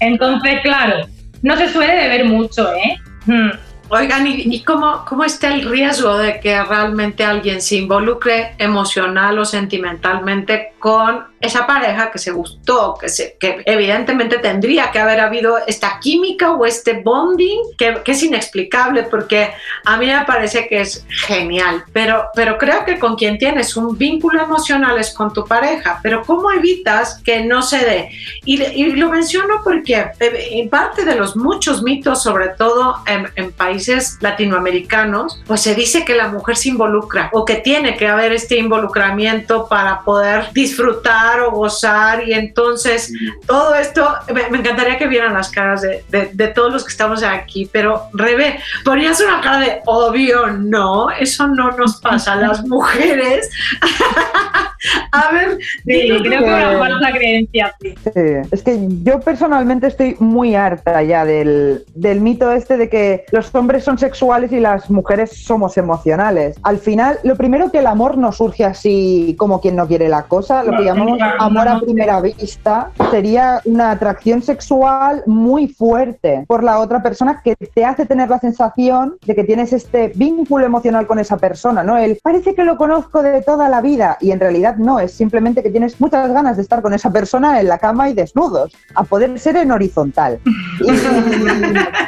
Entonces, 0.00 0.60
claro, 0.62 1.06
no 1.42 1.56
se 1.56 1.72
suele 1.72 1.94
beber 1.94 2.24
mucho, 2.24 2.72
¿eh? 2.72 2.98
Hmm. 3.26 3.50
Oigan, 3.88 4.26
¿y, 4.26 4.64
cómo, 4.64 5.04
cómo, 5.08 5.22
está 5.22 5.54
el 5.54 5.70
riesgo 5.70 6.18
de 6.18 6.40
que 6.40 6.60
realmente 6.60 7.24
alguien 7.24 7.62
se 7.62 7.76
involucre 7.76 8.56
emocional 8.58 9.38
o 9.38 9.44
sentimentalmente 9.44 10.72
con 10.86 11.24
esa 11.40 11.66
pareja 11.66 12.12
que 12.12 12.18
se 12.20 12.30
gustó, 12.30 12.96
que, 12.96 13.62
evidentemente 13.66 14.38
tendría 14.38 14.92
que 14.92 15.00
haber 15.00 15.18
habido 15.18 15.58
esta 15.66 15.98
química 16.00 16.52
o 16.52 16.64
este 16.64 17.02
bonding 17.02 17.58
que, 17.76 18.02
es 18.06 18.22
inexplicable 18.22 19.02
porque 19.02 19.50
a 19.84 19.96
mí 19.96 20.06
me 20.06 20.24
parece 20.24 20.68
que 20.68 20.82
es 20.82 21.04
genial, 21.08 21.82
pero, 21.92 22.28
pero 22.36 22.56
creo 22.56 22.84
que 22.84 23.00
con 23.00 23.16
quien 23.16 23.36
tienes 23.36 23.76
un 23.76 23.98
vínculo 23.98 24.40
emocional 24.40 24.96
es 24.96 25.12
con 25.12 25.32
tu 25.32 25.44
pareja, 25.44 25.98
pero 26.04 26.22
¿cómo 26.24 26.52
evitas 26.52 27.20
que 27.24 27.42
no 27.42 27.62
se 27.62 27.78
dé? 27.78 28.10
Y, 28.44 28.86
lo 28.92 29.10
menciono 29.10 29.62
porque 29.64 29.96
eh, 30.20 30.48
en 30.52 30.70
parte 30.70 31.04
de 31.04 31.16
los 31.16 31.34
muchos 31.36 31.82
mitos, 31.82 32.22
sobre 32.22 32.50
todo 32.50 32.98
en, 33.06 33.28
en 33.34 33.50
países 33.50 34.18
latinoamericanos, 34.20 35.42
pues 35.48 35.62
se 35.62 35.74
dice 35.74 36.04
que 36.04 36.14
la 36.14 36.28
mujer 36.28 36.56
se 36.56 36.68
involucra 36.68 37.28
o 37.32 37.44
que 37.44 37.56
tiene 37.56 37.96
que 37.96 38.06
haber 38.06 38.32
este 38.32 38.56
involucramiento 38.56 39.66
para 39.68 40.02
poder 40.02 40.52
disfrutar 40.52 40.75
o 40.80 41.50
gozar 41.50 42.26
y 42.26 42.32
entonces 42.32 43.12
todo 43.46 43.74
esto, 43.74 44.08
me, 44.32 44.58
encantaría 44.58 44.98
que 44.98 45.06
vieran 45.06 45.34
las 45.34 45.50
caras 45.50 45.82
de, 45.82 46.04
de, 46.10 46.48
todos 46.48 46.72
los 46.72 46.84
que 46.84 46.90
estamos 46.90 47.22
aquí, 47.22 47.68
pero 47.72 48.04
Rebe, 48.12 48.58
ponías 48.84 49.20
una 49.20 49.40
cara 49.40 49.60
de 49.60 49.80
obvio, 49.86 50.46
no, 50.48 51.10
eso 51.10 51.46
no 51.48 51.72
nos 51.72 51.96
pasa 52.00 52.34
a 52.34 52.36
las 52.36 52.66
mujeres. 52.66 53.50
a 55.12 55.32
ver, 55.32 55.58
creo 55.84 56.22
que 56.22 56.28
una 56.28 56.78
falsa 56.78 57.10
creencia. 57.12 57.74
Sí. 57.80 58.20
Es 58.50 58.62
que 58.62 58.78
yo 59.02 59.20
personalmente 59.20 59.86
estoy 59.86 60.16
muy 60.18 60.54
harta 60.54 61.02
ya 61.02 61.24
del, 61.24 61.84
del 61.94 62.20
mito 62.20 62.52
este 62.52 62.76
de 62.76 62.88
que 62.88 63.24
los 63.32 63.54
hombres 63.54 63.84
son 63.84 63.98
sexuales 63.98 64.52
y 64.52 64.60
las 64.60 64.90
mujeres 64.90 65.44
somos 65.44 65.76
emocionales. 65.76 66.58
Al 66.62 66.78
final, 66.78 67.18
lo 67.22 67.36
primero 67.36 67.70
que 67.70 67.78
el 67.78 67.86
amor 67.86 68.18
no 68.18 68.32
surge 68.32 68.64
así 68.64 69.34
como 69.38 69.60
quien 69.60 69.76
no 69.76 69.86
quiere 69.86 70.08
la 70.08 70.24
cosa, 70.24 70.62
lo 70.66 70.76
que 70.76 70.84
llamamos 70.84 71.18
amor 71.38 71.68
a 71.68 71.80
primera 71.80 72.20
vista, 72.20 72.90
sería 73.10 73.60
una 73.64 73.92
atracción 73.92 74.42
sexual 74.42 75.22
muy 75.26 75.68
fuerte 75.68 76.44
por 76.46 76.64
la 76.64 76.78
otra 76.78 77.02
persona 77.02 77.40
que 77.42 77.56
te 77.56 77.84
hace 77.84 78.06
tener 78.06 78.28
la 78.28 78.38
sensación 78.38 79.16
de 79.24 79.34
que 79.34 79.44
tienes 79.44 79.72
este 79.72 80.12
vínculo 80.14 80.66
emocional 80.66 81.06
con 81.06 81.18
esa 81.18 81.36
persona, 81.36 81.82
¿no? 81.82 81.96
El 81.98 82.18
parece 82.22 82.54
que 82.54 82.64
lo 82.64 82.76
conozco 82.76 83.22
de 83.22 83.42
toda 83.42 83.68
la 83.68 83.80
vida 83.80 84.18
y 84.20 84.30
en 84.30 84.40
realidad 84.40 84.76
no, 84.76 85.00
es 85.00 85.12
simplemente 85.12 85.62
que 85.62 85.70
tienes 85.70 86.00
muchas 86.00 86.30
ganas 86.32 86.56
de 86.56 86.62
estar 86.62 86.82
con 86.82 86.94
esa 86.94 87.10
persona 87.10 87.60
en 87.60 87.68
la 87.68 87.78
cama 87.78 88.08
y 88.08 88.14
desnudos, 88.14 88.74
a 88.94 89.04
poder 89.04 89.38
ser 89.38 89.56
en 89.56 89.70
horizontal. 89.70 90.38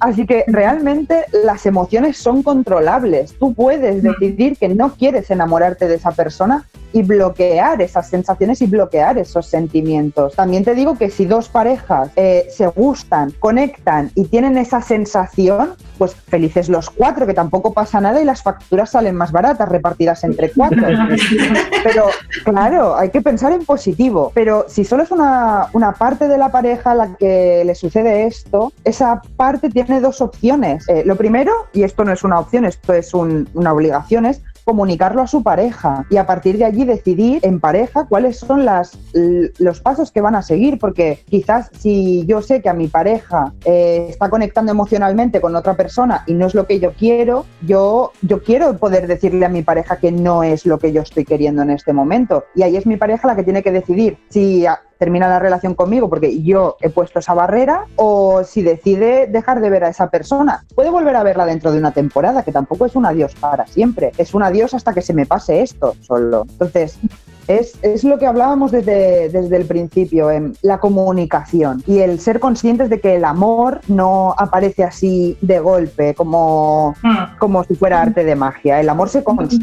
así 0.00 0.26
que 0.26 0.44
realmente 0.46 1.24
las 1.44 1.66
emociones 1.66 2.16
son 2.16 2.42
controlables. 2.42 3.34
Tú 3.38 3.54
puedes 3.54 4.02
decidir 4.02 4.56
que 4.56 4.68
no 4.68 4.94
quieres 4.94 5.30
enamorarte 5.30 5.88
de 5.88 5.96
esa 5.96 6.12
persona 6.12 6.64
y 6.92 7.02
bloquear 7.02 7.35
esas 7.38 8.08
sensaciones 8.08 8.62
y 8.62 8.66
bloquear 8.66 9.18
esos 9.18 9.46
sentimientos. 9.46 10.34
También 10.34 10.64
te 10.64 10.74
digo 10.74 10.96
que 10.96 11.10
si 11.10 11.26
dos 11.26 11.48
parejas 11.48 12.10
eh, 12.16 12.46
se 12.50 12.66
gustan, 12.68 13.32
conectan 13.38 14.10
y 14.14 14.24
tienen 14.24 14.56
esa 14.58 14.82
sensación, 14.82 15.74
pues 15.98 16.14
felices 16.14 16.68
los 16.68 16.90
cuatro, 16.90 17.26
que 17.26 17.34
tampoco 17.34 17.72
pasa 17.72 18.00
nada 18.00 18.20
y 18.20 18.24
las 18.24 18.42
facturas 18.42 18.90
salen 18.90 19.16
más 19.16 19.32
baratas 19.32 19.68
repartidas 19.68 20.24
entre 20.24 20.50
cuatro. 20.50 20.82
Pero 21.84 22.06
claro, 22.44 22.96
hay 22.96 23.10
que 23.10 23.22
pensar 23.22 23.52
en 23.52 23.64
positivo. 23.64 24.32
Pero 24.34 24.66
si 24.68 24.84
solo 24.84 25.02
es 25.02 25.10
una, 25.10 25.68
parte 25.98 26.28
de 26.28 26.38
la 26.38 26.50
pareja 26.50 26.92
a 26.92 26.94
la 26.94 27.16
que 27.16 27.62
le 27.64 27.74
sucede 27.74 28.26
esto, 28.26 28.72
esa 28.84 29.22
parte 29.36 29.70
tiene 29.70 30.00
dos 30.00 30.20
opciones. 30.20 30.88
Eh, 30.88 31.02
lo 31.04 31.16
primero, 31.16 31.52
y 31.72 31.82
esto 31.84 32.04
no 32.04 32.12
es 32.12 32.24
una 32.24 32.40
opción, 32.40 32.64
esto 32.64 32.92
es 32.92 33.14
una 33.14 33.72
obligación, 33.72 34.26
es 34.26 34.42
comunicarlo 34.66 35.22
a 35.22 35.28
su 35.28 35.44
pareja 35.44 36.04
y 36.10 36.16
a 36.16 36.26
partir 36.26 36.58
de 36.58 36.64
allí 36.64 36.84
decidir 36.84 37.38
en 37.42 37.60
pareja 37.60 38.06
cuáles 38.08 38.40
son 38.40 38.64
las, 38.64 38.98
los 39.58 39.80
pasos 39.80 40.10
que 40.10 40.20
van 40.20 40.34
a 40.34 40.42
seguir, 40.42 40.80
porque 40.80 41.20
quizás 41.30 41.70
si 41.78 42.26
yo 42.26 42.42
sé 42.42 42.60
que 42.60 42.68
a 42.68 42.74
mi 42.74 42.88
pareja 42.88 43.54
eh, 43.64 44.08
está 44.10 44.28
conectando 44.28 44.72
emocionalmente 44.72 45.40
con 45.40 45.54
otra 45.54 45.76
persona 45.76 46.24
y 46.26 46.34
no 46.34 46.46
es 46.46 46.54
lo 46.56 46.66
que 46.66 46.80
yo 46.80 46.92
quiero, 46.94 47.46
yo, 47.62 48.10
yo 48.22 48.42
quiero 48.42 48.76
poder 48.76 49.06
decirle 49.06 49.46
a 49.46 49.48
mi 49.48 49.62
pareja 49.62 49.98
que 49.98 50.10
no 50.10 50.42
es 50.42 50.66
lo 50.66 50.80
que 50.80 50.92
yo 50.92 51.02
estoy 51.02 51.24
queriendo 51.24 51.62
en 51.62 51.70
este 51.70 51.92
momento. 51.92 52.42
Y 52.56 52.64
ahí 52.64 52.76
es 52.76 52.86
mi 52.86 52.96
pareja 52.96 53.28
la 53.28 53.36
que 53.36 53.44
tiene 53.44 53.62
que 53.62 53.70
decidir 53.70 54.18
si 54.30 54.66
termina 54.98 55.28
la 55.28 55.38
relación 55.38 55.74
conmigo 55.74 56.08
porque 56.08 56.42
yo 56.42 56.76
he 56.80 56.90
puesto 56.90 57.18
esa 57.18 57.34
barrera 57.34 57.86
o 57.96 58.44
si 58.44 58.62
decide 58.62 59.26
dejar 59.26 59.60
de 59.60 59.70
ver 59.70 59.84
a 59.84 59.88
esa 59.88 60.10
persona. 60.10 60.64
Puede 60.74 60.90
volver 60.90 61.16
a 61.16 61.22
verla 61.22 61.46
dentro 61.46 61.72
de 61.72 61.78
una 61.78 61.92
temporada, 61.92 62.42
que 62.42 62.52
tampoco 62.52 62.86
es 62.86 62.96
un 62.96 63.06
adiós 63.06 63.34
para 63.38 63.66
siempre, 63.66 64.12
es 64.18 64.34
un 64.34 64.42
adiós 64.42 64.74
hasta 64.74 64.92
que 64.92 65.02
se 65.02 65.14
me 65.14 65.26
pase 65.26 65.62
esto 65.62 65.94
solo. 66.00 66.46
Entonces, 66.48 66.98
es, 67.48 67.78
es, 67.82 68.02
lo 68.02 68.18
que 68.18 68.26
hablábamos 68.26 68.72
desde, 68.72 69.28
desde 69.28 69.56
el 69.56 69.66
principio, 69.66 70.30
en 70.30 70.56
la 70.62 70.78
comunicación 70.78 71.82
y 71.86 71.98
el 71.98 72.18
ser 72.18 72.40
conscientes 72.40 72.90
de 72.90 73.00
que 73.00 73.14
el 73.16 73.24
amor 73.24 73.80
no 73.86 74.34
aparece 74.36 74.82
así 74.82 75.36
de 75.40 75.60
golpe, 75.60 76.14
como, 76.14 76.94
hmm. 77.02 77.38
como 77.38 77.62
si 77.64 77.74
fuera 77.76 78.02
arte 78.02 78.24
de 78.24 78.34
magia. 78.34 78.80
El 78.80 78.88
amor 78.88 79.08
se 79.08 79.22
construye. 79.22 79.58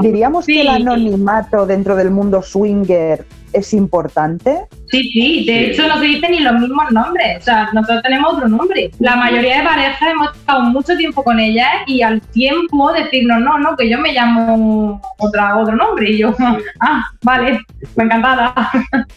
Diríamos 0.00 0.46
que 0.46 0.60
el 0.60 0.68
anonimato 0.68 1.66
dentro 1.66 1.96
del 1.96 2.10
mundo 2.10 2.42
swinger 2.42 3.26
es 3.54 3.72
importante? 3.72 4.66
Sí, 4.88 5.02
sí, 5.10 5.44
de 5.46 5.70
hecho 5.70 5.88
no 5.88 5.98
se 5.98 6.04
dicen 6.04 6.30
ni 6.30 6.40
los 6.40 6.54
mismos 6.60 6.90
nombres, 6.92 7.38
o 7.38 7.42
sea, 7.42 7.70
nosotros 7.72 8.02
tenemos 8.02 8.34
otro 8.34 8.48
nombre. 8.48 8.90
La 9.00 9.16
mayoría 9.16 9.58
de 9.58 9.64
parejas 9.64 10.02
hemos 10.12 10.36
estado 10.36 10.62
mucho 10.62 10.96
tiempo 10.96 11.24
con 11.24 11.40
ellas 11.40 11.68
y 11.86 12.02
al 12.02 12.20
tiempo 12.20 12.92
decirnos, 12.92 13.40
no, 13.40 13.58
no, 13.58 13.76
que 13.76 13.88
yo 13.88 13.98
me 13.98 14.12
llamo 14.12 15.00
otra, 15.18 15.56
otro 15.56 15.74
nombre. 15.74 16.10
Y 16.10 16.18
yo, 16.18 16.34
ah, 16.80 17.04
vale, 17.22 17.60
me 17.96 18.04
encantada. 18.04 18.54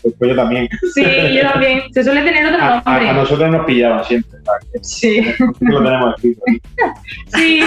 Pues, 0.02 0.13
pues, 0.17 0.30
yo 0.32 0.36
también. 0.36 0.69
Sí, 0.93 1.04
yo 1.36 1.41
también. 1.52 1.82
Se 1.93 2.04
suele 2.04 2.21
tener 2.23 2.45
otro 2.47 2.60
nombre. 2.60 3.10
A, 3.10 3.13
nosotros 3.13 3.52
nos 3.52 3.65
pillaban 3.65 4.04
siempre. 4.06 4.39
Sí. 4.82 5.21
Lo 5.60 5.84
tenemos 5.84 6.15
escrito. 6.15 6.41
Sí. 7.36 7.62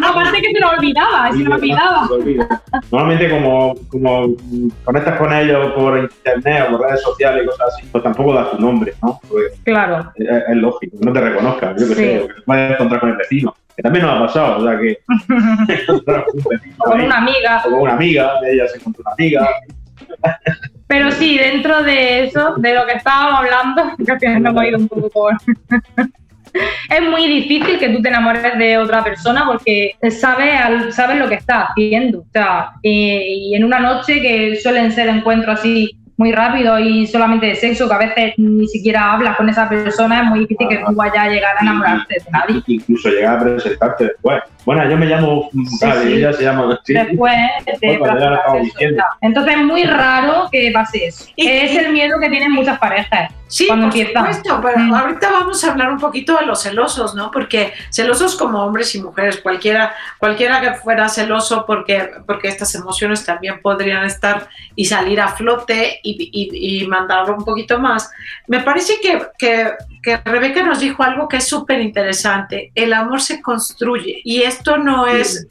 No, 0.00 0.08
aparte 0.08 0.40
que 0.40 0.52
se 0.52 0.60
nos 0.60 0.72
olvidaba, 0.74 1.32
se 1.32 1.38
nos 1.38 1.54
olvidaba. 1.54 2.08
Normalmente 2.90 3.30
como, 3.30 3.74
como 3.88 4.34
conectas 4.84 5.18
con 5.18 5.32
ellos 5.32 5.72
por 5.72 5.91
internet 5.98 6.66
o 6.68 6.76
por 6.76 6.86
redes 6.86 7.02
sociales 7.02 7.44
y 7.44 7.46
cosas 7.46 7.68
así, 7.74 7.86
pues 7.90 8.04
tampoco 8.04 8.34
das 8.34 8.50
tu 8.50 8.58
nombre, 8.60 8.94
¿no? 9.02 9.20
claro. 9.64 10.12
Es, 10.16 10.56
lógico, 10.56 10.98
que 10.98 11.06
no 11.06 11.12
te 11.12 11.20
reconozcan, 11.20 11.76
yo 11.78 11.88
que 11.88 11.94
sé, 11.94 12.26
que 12.26 12.34
te 12.34 12.42
puedes 12.42 12.72
encontrar 12.72 13.00
con 13.00 13.10
el 13.10 13.16
vecino. 13.16 13.54
Que 13.76 13.82
también 13.82 14.04
nos 14.04 14.16
ha 14.16 14.20
pasado, 14.26 14.58
o 14.58 14.68
sea 14.68 14.78
que. 14.78 14.98
con 16.78 17.00
una 17.00 17.18
amiga. 17.18 17.62
O 17.64 17.70
con 17.70 17.80
una 17.80 17.94
amiga, 17.94 18.34
ella 18.46 18.68
se 18.68 18.76
encontró 18.78 19.02
una 19.06 19.12
amiga. 19.12 19.48
Pero 20.86 21.10
sí, 21.10 21.38
dentro 21.38 21.82
de 21.82 22.24
eso, 22.24 22.54
de 22.56 22.74
lo 22.74 22.84
que 22.84 22.92
estábamos 22.92 23.40
hablando, 23.40 23.96
que 24.04 24.12
al 24.12 24.18
final 24.18 24.42
nos 24.42 24.50
hemos 24.52 24.64
ido 24.64 24.78
un 24.78 24.88
poco 24.88 25.08
por. 25.08 25.32
es 26.90 27.02
muy 27.02 27.26
difícil 27.26 27.78
que 27.78 27.88
tú 27.88 28.02
te 28.02 28.08
enamores 28.08 28.58
de 28.58 28.78
otra 28.78 29.02
persona 29.02 29.44
porque 29.46 29.92
sabes, 30.10 30.94
sabes 30.94 31.18
lo 31.18 31.28
que 31.28 31.36
está 31.36 31.66
haciendo. 31.66 32.20
O 32.20 32.26
sea, 32.32 32.72
y 32.82 33.54
en 33.54 33.64
una 33.64 33.80
noche 33.80 34.20
que 34.20 34.56
suelen 34.56 34.92
ser 34.92 35.08
encuentros 35.08 35.60
así 35.60 35.96
muy 36.16 36.30
rápido 36.30 36.78
y 36.78 37.06
solamente 37.06 37.46
de 37.46 37.54
sexo, 37.56 37.88
que 37.88 37.94
a 37.94 37.98
veces 37.98 38.34
ni 38.36 38.68
siquiera 38.68 39.12
hablas 39.12 39.36
con 39.36 39.48
esa 39.48 39.68
persona, 39.68 40.20
es 40.20 40.26
muy 40.26 40.40
difícil 40.40 40.68
que 40.68 40.78
tú 40.78 40.94
vayas 40.94 41.18
a 41.18 41.28
llegar 41.28 41.56
a 41.58 41.62
enamorarte 41.62 42.14
de 42.14 42.30
nadie. 42.30 42.62
Incluso 42.66 43.08
llegar 43.08 43.38
a 43.38 43.42
presentarte 43.42 44.04
después. 44.04 44.40
Bueno, 44.64 44.88
yo 44.88 44.96
me 44.96 45.06
llamo 45.06 45.50
y 45.52 46.12
ella 46.12 46.32
se 46.32 46.44
llama 46.44 46.78
Después 46.86 47.34
de 47.80 47.98
Entonces 49.20 49.54
es 49.56 49.64
muy 49.64 49.82
raro 49.84 50.48
que 50.52 50.70
pase 50.72 51.06
eso. 51.06 51.26
Es 51.36 51.76
el 51.76 51.92
miedo 51.92 52.20
que 52.20 52.28
tienen 52.28 52.52
muchas 52.52 52.78
parejas. 52.78 53.32
Sí, 53.52 53.66
por 53.66 53.92
supuesto, 53.92 54.60
pero 54.62 54.78
mm. 54.78 54.94
ahorita 54.94 55.30
vamos 55.30 55.62
a 55.62 55.72
hablar 55.72 55.92
un 55.92 55.98
poquito 55.98 56.38
de 56.38 56.46
los 56.46 56.62
celosos, 56.62 57.14
¿no? 57.14 57.30
Porque 57.30 57.74
celosos 57.90 58.34
como 58.34 58.64
hombres 58.64 58.94
y 58.94 59.02
mujeres, 59.02 59.42
cualquiera, 59.42 59.94
cualquiera 60.16 60.58
que 60.62 60.72
fuera 60.72 61.06
celoso, 61.10 61.66
porque, 61.66 62.12
porque 62.26 62.48
estas 62.48 62.74
emociones 62.74 63.26
también 63.26 63.60
podrían 63.60 64.04
estar 64.06 64.48
y 64.74 64.86
salir 64.86 65.20
a 65.20 65.28
flote 65.28 66.00
y, 66.02 66.30
y, 66.82 66.86
mandarlo 66.86 67.36
un 67.36 67.44
poquito 67.44 67.78
más. 67.78 68.10
Me 68.46 68.60
parece 68.60 68.94
que, 69.02 69.20
que, 69.36 69.72
que 70.02 70.16
Rebeca 70.16 70.62
nos 70.62 70.80
dijo 70.80 71.02
algo 71.02 71.28
que 71.28 71.36
es 71.36 71.46
súper 71.46 71.82
interesante. 71.82 72.72
El 72.74 72.94
amor 72.94 73.20
se 73.20 73.42
construye 73.42 74.22
y 74.24 74.44
esto 74.44 74.78
no 74.78 75.06
es, 75.06 75.46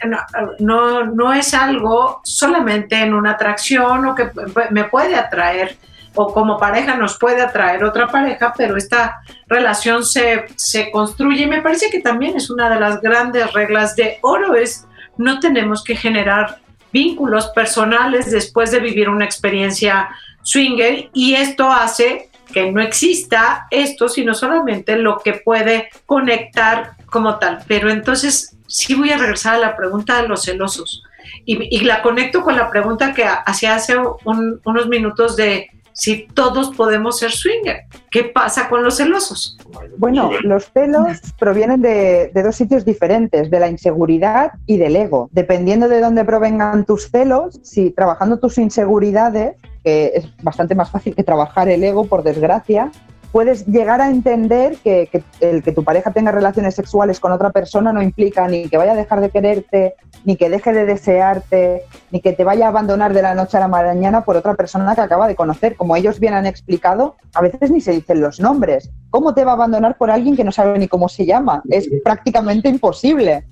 no, 0.57 1.05
no 1.05 1.33
es 1.33 1.53
algo 1.53 2.19
solamente 2.23 2.95
en 2.95 3.13
una 3.13 3.33
atracción 3.33 4.07
o 4.07 4.15
que 4.15 4.27
me 4.71 4.85
puede 4.85 5.15
atraer 5.15 5.77
o 6.15 6.33
como 6.33 6.57
pareja 6.57 6.95
nos 6.95 7.17
puede 7.17 7.41
atraer 7.41 7.83
otra 7.83 8.07
pareja, 8.07 8.53
pero 8.57 8.77
esta 8.77 9.21
relación 9.47 10.03
se, 10.03 10.45
se 10.55 10.91
construye 10.91 11.43
y 11.43 11.47
me 11.47 11.61
parece 11.61 11.89
que 11.89 12.01
también 12.01 12.35
es 12.35 12.49
una 12.49 12.69
de 12.69 12.79
las 12.79 13.01
grandes 13.01 13.51
reglas 13.53 13.95
de 13.95 14.19
oro, 14.21 14.55
es 14.55 14.87
no 15.17 15.39
tenemos 15.39 15.83
que 15.83 15.95
generar 15.95 16.59
vínculos 16.91 17.47
personales 17.49 18.31
después 18.31 18.71
de 18.71 18.79
vivir 18.79 19.09
una 19.09 19.25
experiencia 19.25 20.09
swinger 20.43 21.09
y 21.13 21.35
esto 21.35 21.71
hace 21.71 22.29
que 22.51 22.71
no 22.71 22.81
exista 22.81 23.67
esto, 23.71 24.09
sino 24.09 24.33
solamente 24.33 24.97
lo 24.97 25.19
que 25.19 25.33
puede 25.33 25.89
conectar 26.05 26.93
como 27.05 27.39
tal. 27.39 27.63
Pero 27.67 27.89
entonces 27.89 28.57
sí 28.67 28.93
voy 28.93 29.11
a 29.11 29.17
regresar 29.17 29.55
a 29.55 29.59
la 29.59 29.77
pregunta 29.77 30.21
de 30.21 30.27
los 30.27 30.43
celosos 30.43 31.03
y, 31.45 31.81
la 31.81 32.01
conecto 32.01 32.41
con 32.41 32.55
la 32.55 32.69
pregunta 32.69 33.13
que 33.13 33.23
hacía 33.23 33.75
hace 33.75 33.95
unos 34.25 34.87
minutos 34.87 35.35
de 35.35 35.69
si 36.01 36.25
todos 36.33 36.75
podemos 36.75 37.19
ser 37.19 37.29
swinger. 37.29 37.83
¿Qué 38.09 38.23
pasa 38.23 38.67
con 38.69 38.83
los 38.83 38.97
celosos? 38.97 39.55
Bueno, 39.99 40.31
los 40.41 40.71
celos 40.73 41.19
provienen 41.37 41.79
de, 41.79 42.31
dos 42.33 42.55
sitios 42.55 42.83
diferentes, 42.83 43.51
de 43.51 43.59
la 43.59 43.69
inseguridad 43.69 44.53
y 44.65 44.77
del 44.77 44.95
ego. 44.95 45.29
Dependiendo 45.31 45.87
de 45.87 46.01
dónde 46.01 46.25
provengan 46.25 46.85
tus 46.85 47.11
celos, 47.11 47.59
si 47.61 47.91
trabajando 47.91 48.39
tus 48.39 48.57
inseguridades, 48.57 49.57
que 49.83 50.13
es 50.15 50.25
bastante 50.41 50.73
más 50.73 50.89
fácil 50.89 51.13
que 51.13 51.23
trabajar 51.23 51.69
el 51.69 51.83
ego, 51.83 52.05
por 52.05 52.23
desgracia, 52.23 52.91
puedes 53.31 53.67
llegar 53.67 54.01
a 54.01 54.09
entender 54.09 54.77
que, 54.83 55.07
el 55.39 55.61
que 55.61 55.71
tu 55.71 55.83
pareja 55.83 56.11
tenga 56.11 56.31
relaciones 56.31 56.73
sexuales 56.73 57.19
con 57.19 57.31
otra 57.31 57.51
persona 57.51 57.93
no 57.93 58.01
implica 58.01 58.47
ni 58.47 58.67
que 58.67 58.77
vaya 58.77 58.93
a 58.93 58.95
dejar 58.95 59.21
de 59.21 59.29
quererte, 59.29 59.93
ni 60.23 60.35
que 60.35 60.49
deje 60.49 60.73
de 60.73 60.85
desearte, 60.85 61.83
ni 62.11 62.21
que 62.21 62.33
te 62.33 62.43
vaya 62.43 62.65
a 62.65 62.69
abandonar 62.69 63.13
de 63.13 63.21
la 63.21 63.35
noche 63.35 63.57
a 63.57 63.59
la 63.61 63.67
mañana 63.67 64.23
por 64.23 64.37
otra 64.37 64.55
persona 64.55 64.95
que 64.95 65.01
acaba 65.01 65.27
de 65.27 65.35
conocer. 65.35 65.75
Como 65.75 65.95
ellos 65.95 66.19
bien 66.19 66.33
han 66.33 66.45
explicado, 66.45 67.15
a 67.33 67.41
veces 67.41 67.71
ni 67.71 67.81
se 67.81 67.91
dicen 67.91 68.21
los 68.21 68.39
nombres. 68.39 68.89
¿Cómo 69.09 69.33
te 69.33 69.43
va 69.43 69.51
a 69.51 69.55
abandonar 69.55 69.97
por 69.97 70.11
alguien 70.11 70.35
que 70.35 70.43
no 70.43 70.51
sabe 70.51 70.77
ni 70.79 70.87
cómo 70.87 71.09
se 71.09 71.25
llama? 71.25 71.61
Es 71.69 71.89
prácticamente 72.03 72.69
imposible. 72.69 73.45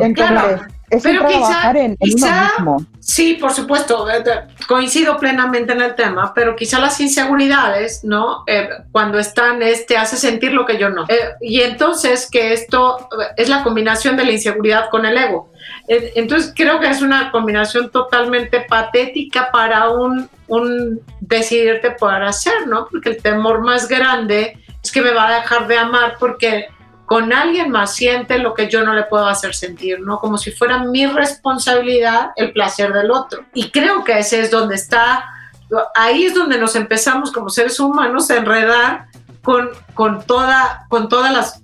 Entonces, 0.00 0.60
es 0.90 1.02
pero 1.02 1.26
trabajar 1.26 1.76
en, 1.76 1.96
quizá, 1.96 2.52
uno 2.60 2.76
mismo. 2.76 2.90
Sí, 3.00 3.34
por 3.40 3.52
supuesto, 3.52 4.08
eh, 4.08 4.22
coincido 4.68 5.16
plenamente 5.16 5.72
en 5.72 5.82
el 5.82 5.94
tema, 5.96 6.32
pero 6.32 6.54
quizá 6.54 6.78
las 6.78 7.00
inseguridades, 7.00 8.04
¿no? 8.04 8.44
Eh, 8.46 8.68
cuando 8.92 9.18
están, 9.18 9.62
este 9.62 9.96
hace 9.96 10.16
sentir 10.16 10.52
lo 10.52 10.64
que 10.64 10.78
yo 10.78 10.90
no. 10.90 11.04
Eh, 11.08 11.34
y 11.40 11.60
entonces 11.62 12.28
que 12.30 12.52
esto 12.52 13.08
es 13.36 13.48
la 13.48 13.64
combinación 13.64 14.16
de 14.16 14.24
la 14.24 14.32
inseguridad 14.32 14.88
con 14.90 15.04
el 15.06 15.16
ego. 15.16 15.50
entonces 15.88 16.52
creo 16.54 16.78
que 16.78 16.88
es 16.88 17.02
una 17.02 17.32
combinación 17.32 17.90
totalmente 17.90 18.60
patética 18.60 19.50
para 19.50 19.90
un, 19.90 20.28
un 20.46 21.00
decidirte 21.20 21.90
poder 21.92 22.22
hacer, 22.22 22.68
¿no? 22.68 22.86
Porque 22.88 23.10
el 23.10 23.22
temor 23.22 23.60
más 23.60 23.88
grande 23.88 24.56
es 24.82 24.92
que 24.92 25.02
me 25.02 25.12
va 25.12 25.28
a 25.28 25.40
dejar 25.40 25.66
de 25.66 25.78
amar 25.78 26.16
porque 26.20 26.68
con 27.06 27.32
alguien 27.32 27.70
más 27.70 27.94
siente 27.94 28.38
lo 28.38 28.52
que 28.52 28.68
yo 28.68 28.84
no 28.84 28.92
le 28.92 29.04
puedo 29.04 29.26
hacer 29.26 29.54
sentir, 29.54 30.00
¿no? 30.00 30.18
Como 30.18 30.36
si 30.36 30.50
fuera 30.50 30.84
mi 30.84 31.06
responsabilidad 31.06 32.30
el 32.36 32.52
placer 32.52 32.92
del 32.92 33.10
otro. 33.12 33.44
Y 33.54 33.70
creo 33.70 34.04
que 34.04 34.18
ese 34.18 34.40
es 34.40 34.50
donde 34.50 34.74
está, 34.74 35.24
ahí 35.94 36.24
es 36.24 36.34
donde 36.34 36.58
nos 36.58 36.74
empezamos 36.74 37.30
como 37.32 37.48
seres 37.48 37.78
humanos 37.78 38.30
a 38.30 38.36
enredar 38.36 39.06
con, 39.42 39.68
con 39.94 40.22
toda, 40.24 40.86
con 40.88 41.08
toda 41.08 41.30
las, 41.30 41.62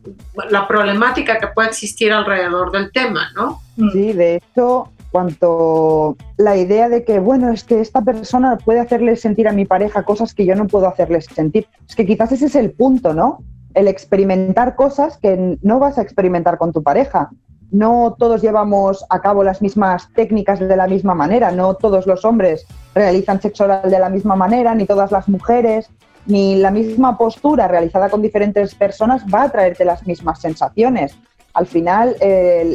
la 0.48 0.68
problemática 0.68 1.40
que 1.40 1.48
puede 1.48 1.68
existir 1.68 2.12
alrededor 2.12 2.70
del 2.70 2.92
tema, 2.92 3.32
¿no? 3.34 3.60
Sí, 3.92 4.12
de 4.12 4.36
hecho, 4.36 4.92
cuanto 5.10 6.16
la 6.36 6.56
idea 6.56 6.88
de 6.88 7.04
que, 7.04 7.18
bueno, 7.18 7.50
es 7.50 7.64
que 7.64 7.80
esta 7.80 8.00
persona 8.02 8.58
puede 8.58 8.78
hacerle 8.78 9.16
sentir 9.16 9.48
a 9.48 9.52
mi 9.52 9.64
pareja 9.64 10.04
cosas 10.04 10.34
que 10.34 10.46
yo 10.46 10.54
no 10.54 10.68
puedo 10.68 10.86
hacerles 10.86 11.26
sentir. 11.26 11.66
Es 11.88 11.96
que 11.96 12.06
quizás 12.06 12.30
ese 12.30 12.46
es 12.46 12.54
el 12.54 12.70
punto, 12.70 13.12
¿no? 13.12 13.42
El 13.74 13.88
experimentar 13.88 14.74
cosas 14.74 15.18
que 15.18 15.58
no 15.62 15.78
vas 15.78 15.98
a 15.98 16.02
experimentar 16.02 16.58
con 16.58 16.72
tu 16.72 16.82
pareja. 16.82 17.30
No 17.70 18.16
todos 18.18 18.42
llevamos 18.42 19.04
a 19.08 19.20
cabo 19.20 19.42
las 19.42 19.62
mismas 19.62 20.08
técnicas 20.14 20.60
de 20.60 20.76
la 20.76 20.86
misma 20.86 21.14
manera, 21.14 21.50
no 21.50 21.74
todos 21.74 22.06
los 22.06 22.24
hombres 22.24 22.66
realizan 22.94 23.40
sexo 23.40 23.64
oral 23.64 23.90
de 23.90 23.98
la 23.98 24.10
misma 24.10 24.36
manera, 24.36 24.74
ni 24.74 24.84
todas 24.84 25.10
las 25.10 25.26
mujeres, 25.28 25.88
ni 26.26 26.56
la 26.56 26.70
misma 26.70 27.16
postura 27.16 27.68
realizada 27.68 28.10
con 28.10 28.20
diferentes 28.20 28.74
personas 28.74 29.24
va 29.32 29.44
a 29.44 29.48
traerte 29.48 29.84
las 29.84 30.06
mismas 30.06 30.40
sensaciones. 30.40 31.16
Al 31.54 31.66
final, 31.66 32.16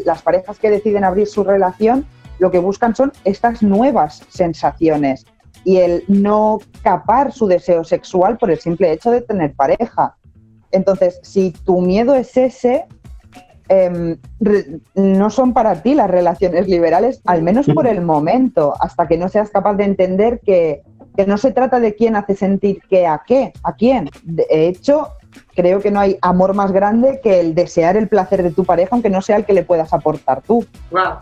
las 0.05 0.21
parejas 0.23 0.57
que 0.57 0.71
deciden 0.71 1.03
abrir 1.03 1.27
su 1.27 1.43
relación 1.43 2.05
lo 2.39 2.51
que 2.51 2.59
buscan 2.59 2.95
son 2.95 3.11
estas 3.23 3.63
nuevas 3.63 4.23
sensaciones 4.29 5.25
y 5.63 5.77
el 5.77 6.03
no 6.07 6.59
capar 6.83 7.31
su 7.31 7.47
deseo 7.47 7.83
sexual 7.83 8.37
por 8.37 8.51
el 8.51 8.59
simple 8.59 8.91
hecho 8.91 9.11
de 9.11 9.21
tener 9.21 9.53
pareja. 9.53 10.15
Entonces, 10.77 11.19
si 11.23 11.51
tu 11.51 11.81
miedo 11.81 12.15
es 12.15 12.37
ese, 12.37 12.85
em, 13.67 14.17
no 14.95 15.29
son 15.29 15.53
para 15.53 15.81
ti 15.81 15.95
las 15.95 16.09
relaciones 16.09 16.67
liberales, 16.67 17.21
al 17.25 17.43
menos 17.43 17.65
por 17.67 17.87
el 17.87 18.01
momento, 18.01 18.73
hasta 18.79 19.07
que 19.07 19.17
no 19.17 19.27
seas 19.27 19.49
capaz 19.49 19.73
de 19.75 19.83
entender 19.83 20.39
que, 20.39 20.83
no 21.25 21.39
se 21.39 21.51
trata 21.51 21.79
de 21.79 21.95
quién 21.95 22.15
hace 22.15 22.35
sentir 22.35 22.79
qué 22.87 23.07
a 23.07 23.23
qué, 23.25 23.51
a 23.63 23.73
quién. 23.73 24.07
De 24.23 24.45
hecho, 24.49 25.13
creo 25.55 25.79
que 25.81 25.89
no 25.89 25.99
hay 25.99 26.15
amor 26.21 26.53
más 26.53 26.71
grande 26.71 27.19
que 27.23 27.39
el 27.39 27.55
desear 27.55 27.97
el 27.97 28.07
placer 28.07 28.43
de 28.43 28.51
tu 28.51 28.63
pareja, 28.63 28.89
aunque 28.91 29.09
no 29.09 29.23
sea 29.23 29.37
el 29.37 29.45
que 29.45 29.53
le 29.53 29.63
puedas 29.63 29.93
aportar 29.93 30.43
tú. 30.43 30.63
Wow 30.91 31.17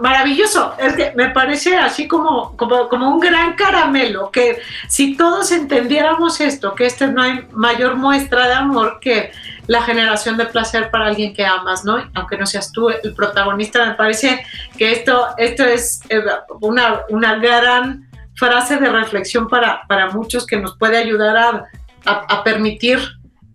maravilloso, 0.00 0.74
es 0.78 0.94
que 0.94 1.12
me 1.14 1.28
parece 1.30 1.76
así 1.76 2.08
como, 2.08 2.56
como, 2.56 3.10
un 3.10 3.20
gran 3.20 3.54
caramelo, 3.54 4.30
que 4.30 4.60
si 4.88 5.16
todos 5.16 5.52
entendiéramos 5.52 6.40
esto, 6.40 6.74
que 6.74 6.86
este 6.86 7.08
no 7.08 7.22
hay 7.22 7.46
mayor 7.52 7.96
muestra 7.96 8.48
de 8.48 8.54
amor 8.54 8.98
que 9.00 9.32
la 9.66 9.82
generación 9.82 10.36
de 10.36 10.46
placer 10.46 10.90
para 10.90 11.06
alguien 11.06 11.34
que 11.34 11.44
amas, 11.44 11.84
¿no? 11.84 11.98
Aunque 12.14 12.38
no 12.38 12.46
seas 12.46 12.72
tú 12.72 12.88
el 12.88 13.14
protagonista, 13.14 13.84
me 13.84 13.94
parece 13.94 14.44
que 14.78 14.92
esto, 14.92 15.26
esto 15.36 15.64
es 15.64 16.00
eh, 16.08 16.22
una, 16.60 17.02
una 17.10 17.36
gran 17.36 18.08
frase 18.36 18.76
de 18.76 18.88
reflexión 18.88 19.48
para, 19.48 19.82
para 19.86 20.10
muchos 20.10 20.46
que 20.46 20.56
nos 20.56 20.76
puede 20.78 20.96
ayudar 20.96 21.36
a, 21.36 21.66
a, 22.04 22.44
permitir 22.44 23.00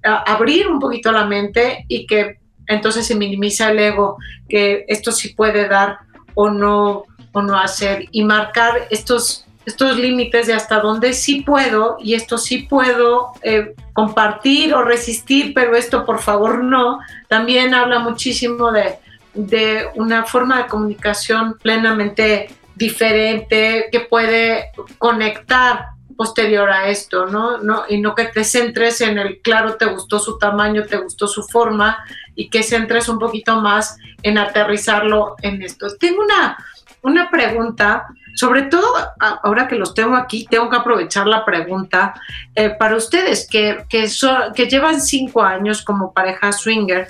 abrir 0.03 0.67
un 0.67 0.79
poquito 0.79 1.11
la 1.11 1.25
mente 1.25 1.85
y 1.87 2.05
que 2.07 2.40
entonces 2.71 3.05
se 3.05 3.15
minimiza 3.15 3.71
el 3.71 3.79
ego, 3.79 4.17
que 4.49 4.85
esto 4.87 5.11
sí 5.11 5.29
puede 5.29 5.67
dar 5.67 5.99
o 6.33 6.49
no, 6.49 7.03
o 7.33 7.41
no 7.41 7.57
hacer, 7.57 8.05
y 8.11 8.23
marcar 8.23 8.87
estos, 8.89 9.45
estos 9.65 9.97
límites 9.97 10.47
de 10.47 10.53
hasta 10.53 10.79
dónde 10.79 11.13
sí 11.13 11.41
puedo 11.41 11.97
y 11.99 12.13
esto 12.13 12.37
sí 12.37 12.59
puedo 12.59 13.31
eh, 13.43 13.73
compartir 13.93 14.73
o 14.73 14.83
resistir, 14.83 15.53
pero 15.53 15.75
esto 15.75 16.05
por 16.05 16.19
favor 16.19 16.63
no, 16.63 16.99
también 17.27 17.73
habla 17.73 17.99
muchísimo 17.99 18.71
de, 18.71 18.95
de 19.33 19.87
una 19.95 20.25
forma 20.25 20.63
de 20.63 20.67
comunicación 20.67 21.57
plenamente 21.61 22.49
diferente 22.75 23.89
que 23.91 24.01
puede 24.01 24.71
conectar 24.97 25.89
posterior 26.15 26.69
a 26.69 26.87
esto, 26.87 27.25
¿no? 27.25 27.57
¿no? 27.57 27.83
Y 27.89 27.99
no 27.99 28.15
que 28.15 28.25
te 28.25 28.43
centres 28.43 29.01
en 29.01 29.17
el, 29.17 29.41
claro, 29.41 29.75
te 29.75 29.85
gustó 29.85 30.19
su 30.19 30.37
tamaño, 30.37 30.83
te 30.83 30.97
gustó 30.97 31.27
su 31.27 31.43
forma, 31.43 31.97
y 32.35 32.49
que 32.49 32.63
centres 32.63 33.09
un 33.09 33.19
poquito 33.19 33.59
más 33.61 33.97
en 34.23 34.37
aterrizarlo 34.37 35.35
en 35.41 35.61
esto. 35.61 35.87
Tengo 35.99 36.23
una, 36.23 36.57
una 37.01 37.29
pregunta, 37.29 38.05
sobre 38.35 38.63
todo 38.63 38.85
ahora 39.19 39.67
que 39.67 39.75
los 39.75 39.93
tengo 39.93 40.15
aquí, 40.15 40.47
tengo 40.49 40.69
que 40.69 40.77
aprovechar 40.77 41.27
la 41.27 41.43
pregunta 41.43 42.13
eh, 42.55 42.69
para 42.69 42.95
ustedes 42.95 43.47
que, 43.49 43.85
que, 43.89 44.07
que 44.55 44.69
llevan 44.69 45.01
cinco 45.01 45.43
años 45.43 45.83
como 45.83 46.13
pareja 46.13 46.51
swinger, 46.51 47.07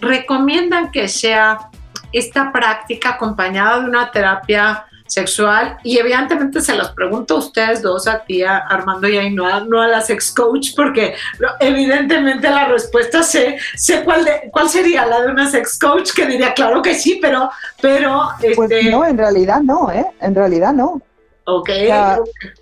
¿recomiendan 0.00 0.90
que 0.90 1.08
sea 1.08 1.70
esta 2.12 2.52
práctica 2.52 3.10
acompañada 3.10 3.80
de 3.80 3.88
una 3.88 4.10
terapia 4.10 4.86
sexual 5.06 5.78
y 5.82 5.98
evidentemente 5.98 6.60
se 6.60 6.74
los 6.74 6.90
pregunto 6.90 7.36
a 7.36 7.38
ustedes 7.38 7.82
dos, 7.82 8.06
a 8.06 8.20
ti, 8.20 8.42
a 8.42 8.58
Armando 8.58 9.08
y 9.08 9.16
a 9.16 9.22
Ainhoa, 9.22 9.60
no 9.60 9.80
a 9.80 9.86
la 9.86 10.00
sex 10.00 10.32
coach, 10.32 10.70
porque 10.76 11.14
evidentemente 11.60 12.48
la 12.48 12.66
respuesta 12.66 13.22
sé, 13.22 13.58
sé 13.76 14.04
cuál, 14.04 14.24
de, 14.24 14.48
cuál 14.50 14.68
sería 14.68 15.06
la 15.06 15.22
de 15.22 15.30
una 15.30 15.50
sex 15.50 15.78
coach, 15.78 16.12
que 16.12 16.26
diría, 16.26 16.54
claro 16.54 16.82
que 16.82 16.94
sí, 16.94 17.18
pero... 17.20 17.50
pero 17.80 18.28
pues 18.54 18.70
este 18.70 18.90
no, 18.90 19.04
en 19.04 19.18
realidad 19.18 19.60
no, 19.60 19.90
¿eh? 19.90 20.06
En 20.20 20.34
realidad 20.34 20.72
no. 20.72 21.00
Ok. 21.46 21.70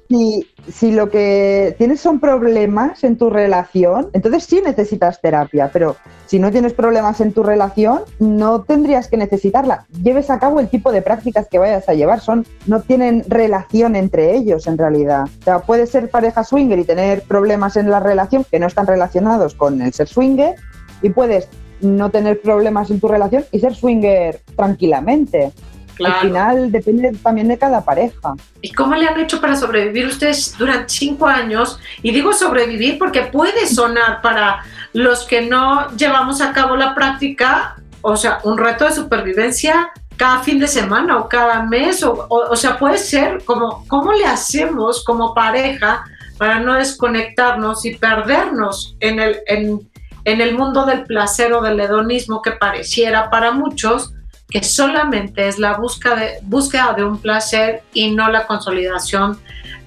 si, 0.08 0.46
si, 0.70 0.92
lo 0.92 1.08
que 1.08 1.74
tienes 1.78 2.00
son 2.00 2.20
problemas 2.20 3.02
en 3.02 3.16
tu 3.16 3.30
relación, 3.30 4.10
entonces 4.12 4.44
sí 4.44 4.60
necesitas 4.64 5.20
terapia, 5.20 5.70
pero 5.72 5.96
si 6.26 6.38
no 6.38 6.50
tienes 6.50 6.74
problemas 6.74 7.20
en 7.20 7.32
tu 7.32 7.42
relación, 7.42 8.02
no 8.18 8.62
tendrías 8.62 9.08
que 9.08 9.16
necesitarla. 9.16 9.86
Lleves 10.02 10.28
a 10.28 10.38
cabo 10.38 10.60
el 10.60 10.68
tipo 10.68 10.92
de 10.92 11.00
prácticas 11.00 11.48
que 11.48 11.58
vayas 11.58 11.88
a 11.88 11.94
llevar, 11.94 12.20
son, 12.20 12.46
no 12.66 12.82
tienen 12.82 13.24
relación 13.26 13.96
entre 13.96 14.36
ellos 14.36 14.66
en 14.66 14.76
realidad. 14.76 15.24
O 15.40 15.44
sea, 15.44 15.58
puedes 15.60 15.90
ser 15.90 16.10
pareja 16.10 16.44
swinger 16.44 16.78
y 16.78 16.84
tener 16.84 17.22
problemas 17.22 17.76
en 17.76 17.90
la 17.90 18.00
relación 18.00 18.44
que 18.44 18.58
no 18.58 18.66
están 18.66 18.86
relacionados 18.86 19.54
con 19.54 19.80
el 19.80 19.94
ser 19.94 20.08
swinger, 20.08 20.56
y 21.04 21.10
puedes 21.10 21.48
no 21.80 22.10
tener 22.10 22.40
problemas 22.40 22.90
en 22.90 22.98
tu 22.98 23.08
relación 23.08 23.44
y 23.52 23.60
ser 23.60 23.74
swinger 23.74 24.40
tranquilamente. 24.56 25.52
Al 26.02 26.14
final 26.20 26.72
depende 26.72 27.12
también 27.22 27.48
de 27.48 27.58
cada 27.58 27.84
pareja. 27.84 28.34
¿Y 28.60 28.72
cómo 28.72 28.94
le 28.94 29.06
han 29.06 29.18
hecho 29.20 29.40
para 29.40 29.56
sobrevivir 29.56 30.06
ustedes 30.06 30.56
durante 30.58 30.88
cinco 30.88 31.26
años? 31.26 31.78
Y 32.02 32.10
digo 32.10 32.32
sobrevivir 32.32 32.98
porque 32.98 33.22
puede 33.22 33.66
sonar 33.66 34.20
para 34.22 34.64
los 34.92 35.24
que 35.24 35.42
no 35.42 35.90
llevamos 35.96 36.40
a 36.40 36.52
cabo 36.52 36.76
la 36.76 36.94
práctica, 36.94 37.76
o 38.00 38.16
sea, 38.16 38.40
un 38.44 38.58
reto 38.58 38.84
de 38.84 38.92
supervivencia 38.92 39.92
cada 40.16 40.40
fin 40.40 40.58
de 40.58 40.66
semana 40.66 41.18
o 41.18 41.28
cada 41.28 41.62
mes, 41.64 42.02
o, 42.02 42.26
o, 42.28 42.56
sea, 42.56 42.78
puede 42.78 42.98
ser 42.98 43.44
como, 43.44 43.84
¿cómo 43.88 44.12
le 44.12 44.24
hacemos 44.24 45.04
como 45.04 45.34
pareja 45.34 46.04
para 46.38 46.60
no 46.60 46.74
desconectarnos 46.74 47.84
y 47.84 47.96
perdernos 47.96 48.96
en 49.00 49.20
el, 49.20 49.38
en, 49.46 49.90
en 50.24 50.40
el 50.40 50.56
mundo 50.56 50.86
del 50.86 51.04
placer 51.04 51.52
o 51.52 51.62
del 51.62 51.80
hedonismo 51.80 52.42
que 52.42 52.52
pareciera 52.52 53.30
para 53.30 53.50
muchos? 53.50 54.13
Que 54.54 54.62
solamente 54.62 55.48
es 55.48 55.58
la 55.58 55.72
búsqueda 55.72 56.14
de, 56.14 56.30
búsqueda 56.42 56.92
de 56.96 57.02
un 57.02 57.20
placer 57.20 57.82
y 57.92 58.12
no 58.12 58.30
la 58.30 58.46
consolidación 58.46 59.36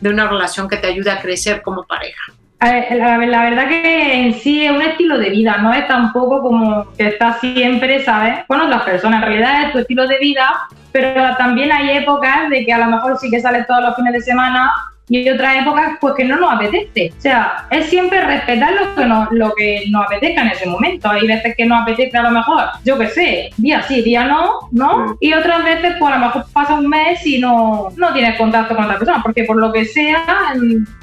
de 0.01 0.09
una 0.09 0.27
relación 0.27 0.67
que 0.67 0.75
te 0.75 0.87
ayude 0.87 1.09
a 1.09 1.21
crecer 1.21 1.61
como 1.61 1.85
pareja. 1.85 2.33
La, 2.59 3.17
la, 3.17 3.43
verdad 3.43 3.69
que 3.69 4.13
en 4.13 4.33
sí 4.33 4.65
es 4.65 4.71
un 4.71 4.81
estilo 4.81 5.17
de 5.19 5.29
vida, 5.29 5.57
no 5.59 5.73
es 5.73 5.87
tampoco 5.87 6.41
como 6.41 6.91
que 6.97 7.07
estás 7.07 7.39
siempre, 7.39 8.03
¿sabes? 8.03 8.39
Con 8.45 8.59
otras 8.59 8.81
personas, 8.83 9.23
en 9.23 9.29
realidad 9.29 9.67
es 9.67 9.71
tu 9.71 9.79
estilo 9.79 10.05
de 10.05 10.17
vida, 10.19 10.67
pero 10.91 11.33
también 11.37 11.71
hay 11.71 11.99
épocas 11.99 12.49
de 12.49 12.65
que 12.65 12.73
a 12.73 12.79
lo 12.79 12.87
mejor 12.87 13.17
sí 13.19 13.31
que 13.31 13.39
sales 13.39 13.65
todos 13.67 13.81
los 13.81 13.95
fines 13.95 14.11
de 14.11 14.21
semana 14.21 14.69
y 15.09 15.29
otras 15.29 15.61
épocas 15.61 15.97
pues 16.01 16.13
que 16.15 16.25
no 16.25 16.37
nos 16.37 16.53
apetece. 16.53 17.13
O 17.17 17.21
sea, 17.21 17.67
es 17.71 17.85
siempre 17.85 18.21
respetar 18.25 18.73
lo 18.73 18.95
que, 18.95 19.05
nos, 19.05 19.31
lo 19.31 19.53
que 19.55 19.83
nos 19.89 20.05
apetezca 20.05 20.41
en 20.41 20.47
ese 20.49 20.67
momento. 20.67 21.09
Hay 21.09 21.25
veces 21.25 21.55
que 21.55 21.65
nos 21.65 21.81
apetece 21.81 22.17
a 22.17 22.23
lo 22.23 22.31
mejor, 22.31 22.63
yo 22.83 22.97
qué 22.97 23.07
sé, 23.09 23.49
día 23.57 23.81
sí, 23.83 24.01
día 24.01 24.25
no, 24.25 24.67
¿no? 24.71 25.17
Y 25.19 25.33
otras 25.33 25.63
veces 25.63 25.95
pues 25.97 26.13
a 26.13 26.17
lo 26.17 26.25
mejor 26.25 26.45
pasa 26.51 26.73
un 26.75 26.87
mes 26.87 27.25
y 27.25 27.39
no, 27.39 27.89
no 27.95 28.13
tienes 28.13 28.37
contacto 28.37 28.75
con 28.75 28.85
otra 28.85 28.97
persona, 28.97 29.23
porque 29.23 29.43
por 29.43 29.57
lo 29.57 29.71
que 29.71 29.85
sea 29.85 30.23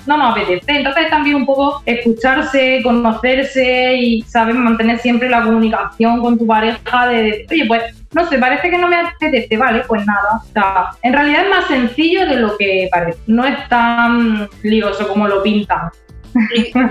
no 0.06 0.16
nos 0.16 0.32
apetece. 0.32 0.72
Entonces 0.76 1.08
también 1.08 1.36
un 1.36 1.46
poco 1.46 1.82
escucharse, 1.86 2.80
conocerse 2.82 3.94
y 3.96 4.22
saber 4.22 4.54
mantener 4.54 4.98
siempre 4.98 5.30
la 5.30 5.42
comunicación 5.42 6.20
con 6.20 6.38
tu 6.38 6.46
pareja 6.46 7.08
de, 7.08 7.46
oye, 7.50 7.64
pues 7.66 8.03
no 8.14 8.28
sé, 8.28 8.38
parece 8.38 8.70
que 8.70 8.78
no 8.78 8.88
me 8.88 8.96
apetece, 8.96 9.56
vale, 9.56 9.84
pues 9.86 10.06
nada. 10.06 10.40
Sea, 10.52 10.90
en 11.02 11.12
realidad 11.12 11.44
es 11.44 11.50
más 11.50 11.66
sencillo 11.66 12.26
de 12.26 12.36
lo 12.36 12.56
que 12.56 12.88
parece. 12.90 13.18
No 13.26 13.44
es 13.44 13.68
tan 13.68 14.48
lioso 14.62 15.08
como 15.08 15.28
lo 15.28 15.42
pintan. 15.42 15.90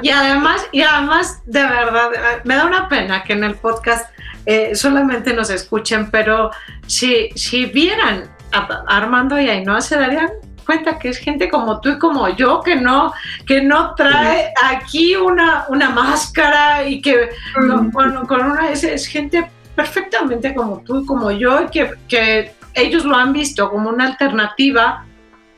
Y, 0.01 0.09
además, 0.09 0.65
y 0.71 0.81
además, 0.81 1.41
de 1.45 1.63
verdad, 1.63 2.09
me 2.45 2.55
da 2.55 2.65
una 2.65 2.87
pena 2.87 3.23
que 3.23 3.33
en 3.33 3.43
el 3.43 3.55
podcast 3.55 4.09
eh, 4.45 4.75
solamente 4.75 5.33
nos 5.33 5.49
escuchen, 5.49 6.09
pero 6.09 6.51
si, 6.87 7.29
si 7.35 7.65
vieran 7.65 8.29
a 8.53 8.83
Armando 8.87 9.39
y 9.39 9.49
Ainhoa 9.49 9.81
se 9.81 9.97
darían 9.97 10.29
cuenta 10.65 10.97
que 10.97 11.09
es 11.09 11.17
gente 11.17 11.49
como 11.49 11.79
tú 11.81 11.89
y 11.89 11.99
como 11.99 12.29
yo, 12.29 12.61
que 12.61 12.75
no, 12.75 13.13
que 13.45 13.61
no 13.61 13.95
trae 13.95 14.53
aquí 14.63 15.15
una, 15.15 15.65
una 15.69 15.89
máscara 15.89 16.87
y 16.87 17.01
que 17.01 17.29
con, 17.53 17.91
una, 18.29 18.71
es, 18.71 19.05
gente 19.07 19.49
perfectamente 19.75 20.53
como 20.53 20.81
tú 20.81 21.01
y 21.01 21.05
como 21.05 21.31
yo, 21.31 21.69
que, 21.71 21.91
que 22.07 22.51
ellos 22.73 23.05
lo 23.05 23.15
han 23.15 23.33
visto 23.33 23.69
como 23.69 23.89
una 23.89 24.07
alternativa 24.07 25.05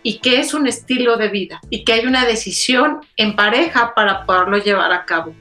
y 0.04 0.20
que 0.20 0.40
es 0.40 0.54
un 0.54 0.68
estilo 0.68 1.18
de 1.18 1.30
vida 1.30 1.60
y 1.70 1.84
que 1.84 1.94
hay 1.94 2.06
una 2.06 2.26
decisión 2.26 3.02
en 3.18 3.36
pareja 3.36 3.94
para 3.96 4.26
poderlo 4.26 4.58
llevar 4.58 4.92
a 4.92 5.06
cabo. 5.06 5.34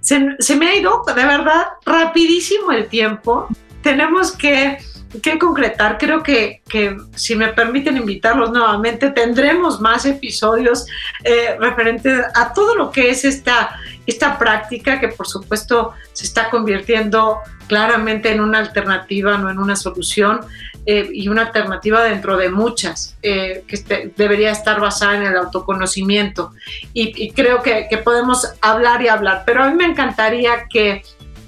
Se, 0.00 0.36
se 0.38 0.56
me 0.56 0.68
ha 0.68 0.76
ido 0.76 1.02
de 1.06 1.14
verdad 1.14 1.66
rapidísimo 1.84 2.72
el 2.72 2.88
tiempo. 2.88 3.48
Tenemos 3.82 4.32
que 4.32 4.78
que 5.22 5.38
concretar. 5.38 5.98
Creo 5.98 6.22
que, 6.22 6.62
que, 6.68 6.96
si 7.14 7.36
me 7.36 7.48
permiten 7.48 7.96
invitarlos 7.96 8.50
nuevamente, 8.50 9.10
tendremos 9.10 9.80
más 9.80 10.04
episodios 10.04 10.86
eh, 11.24 11.56
referentes 11.58 12.24
a 12.34 12.52
todo 12.52 12.74
lo 12.74 12.90
que 12.90 13.10
es 13.10 13.24
esta, 13.24 13.78
esta 14.06 14.38
práctica 14.38 15.00
que 15.00 15.08
por 15.08 15.26
supuesto 15.26 15.92
se 16.12 16.24
está 16.24 16.50
convirtiendo 16.50 17.38
claramente 17.66 18.30
en 18.30 18.40
una 18.40 18.58
alternativa, 18.58 19.36
no 19.38 19.50
en 19.50 19.58
una 19.58 19.76
solución, 19.76 20.40
eh, 20.88 21.10
y 21.12 21.26
una 21.26 21.42
alternativa 21.42 22.04
dentro 22.04 22.36
de 22.36 22.48
muchas, 22.48 23.16
eh, 23.20 23.64
que 23.66 23.74
este, 23.74 24.12
debería 24.16 24.52
estar 24.52 24.80
basada 24.80 25.16
en 25.16 25.24
el 25.24 25.36
autoconocimiento. 25.36 26.52
Y, 26.92 27.32
creo 27.32 27.60
que, 27.60 27.88
que 27.90 27.98
podemos 27.98 28.46
hablar 28.60 29.02
y 29.02 29.08
hablar, 29.08 29.42
pero 29.44 29.64
a 29.64 29.68
mí 29.68 29.74
me 29.74 29.84
encantaría 29.84 30.66
que 30.70 31.02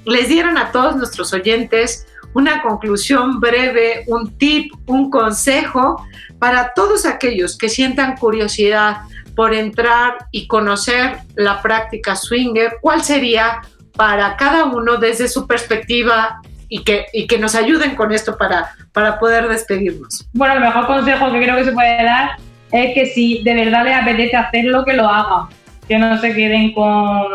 les 0.04 0.28
dieran 0.28 0.58
a 0.58 0.72
todos 0.72 0.96
nuestros 0.96 1.32
oyentes 1.32 2.06
una 2.34 2.62
conclusión 2.62 3.38
breve, 3.38 4.04
un 4.08 4.36
tip, 4.36 4.72
un 4.86 5.08
consejo 5.08 6.04
para 6.38 6.72
todos 6.74 7.06
aquellos 7.06 7.56
que 7.56 7.68
sientan 7.68 8.16
curiosidad 8.16 8.98
por 9.38 9.54
entrar 9.54 10.16
y 10.32 10.48
conocer 10.48 11.18
la 11.36 11.62
práctica 11.62 12.16
swinger, 12.16 12.78
¿cuál 12.80 13.04
sería 13.04 13.60
para 13.94 14.36
cada 14.36 14.64
uno 14.64 14.96
desde 14.96 15.28
su 15.28 15.46
perspectiva 15.46 16.40
y 16.68 16.82
que, 16.82 17.06
y 17.12 17.28
que 17.28 17.38
nos 17.38 17.54
ayuden 17.54 17.94
con 17.94 18.10
esto 18.10 18.36
para, 18.36 18.70
para 18.92 19.20
poder 19.20 19.46
despedirnos? 19.46 20.28
Bueno, 20.32 20.54
el 20.54 20.60
mejor 20.60 20.88
consejo 20.88 21.30
que 21.30 21.40
creo 21.40 21.54
que 21.54 21.66
se 21.66 21.70
puede 21.70 22.02
dar 22.02 22.30
es 22.72 22.94
que 22.94 23.06
si 23.06 23.44
de 23.44 23.54
verdad 23.54 23.84
les 23.84 23.94
apetece 23.94 24.34
hacerlo, 24.34 24.84
que 24.84 24.94
lo 24.94 25.06
hagan, 25.08 25.46
que 25.86 25.98
no 26.00 26.20
se 26.20 26.34
queden 26.34 26.74
con, 26.74 27.28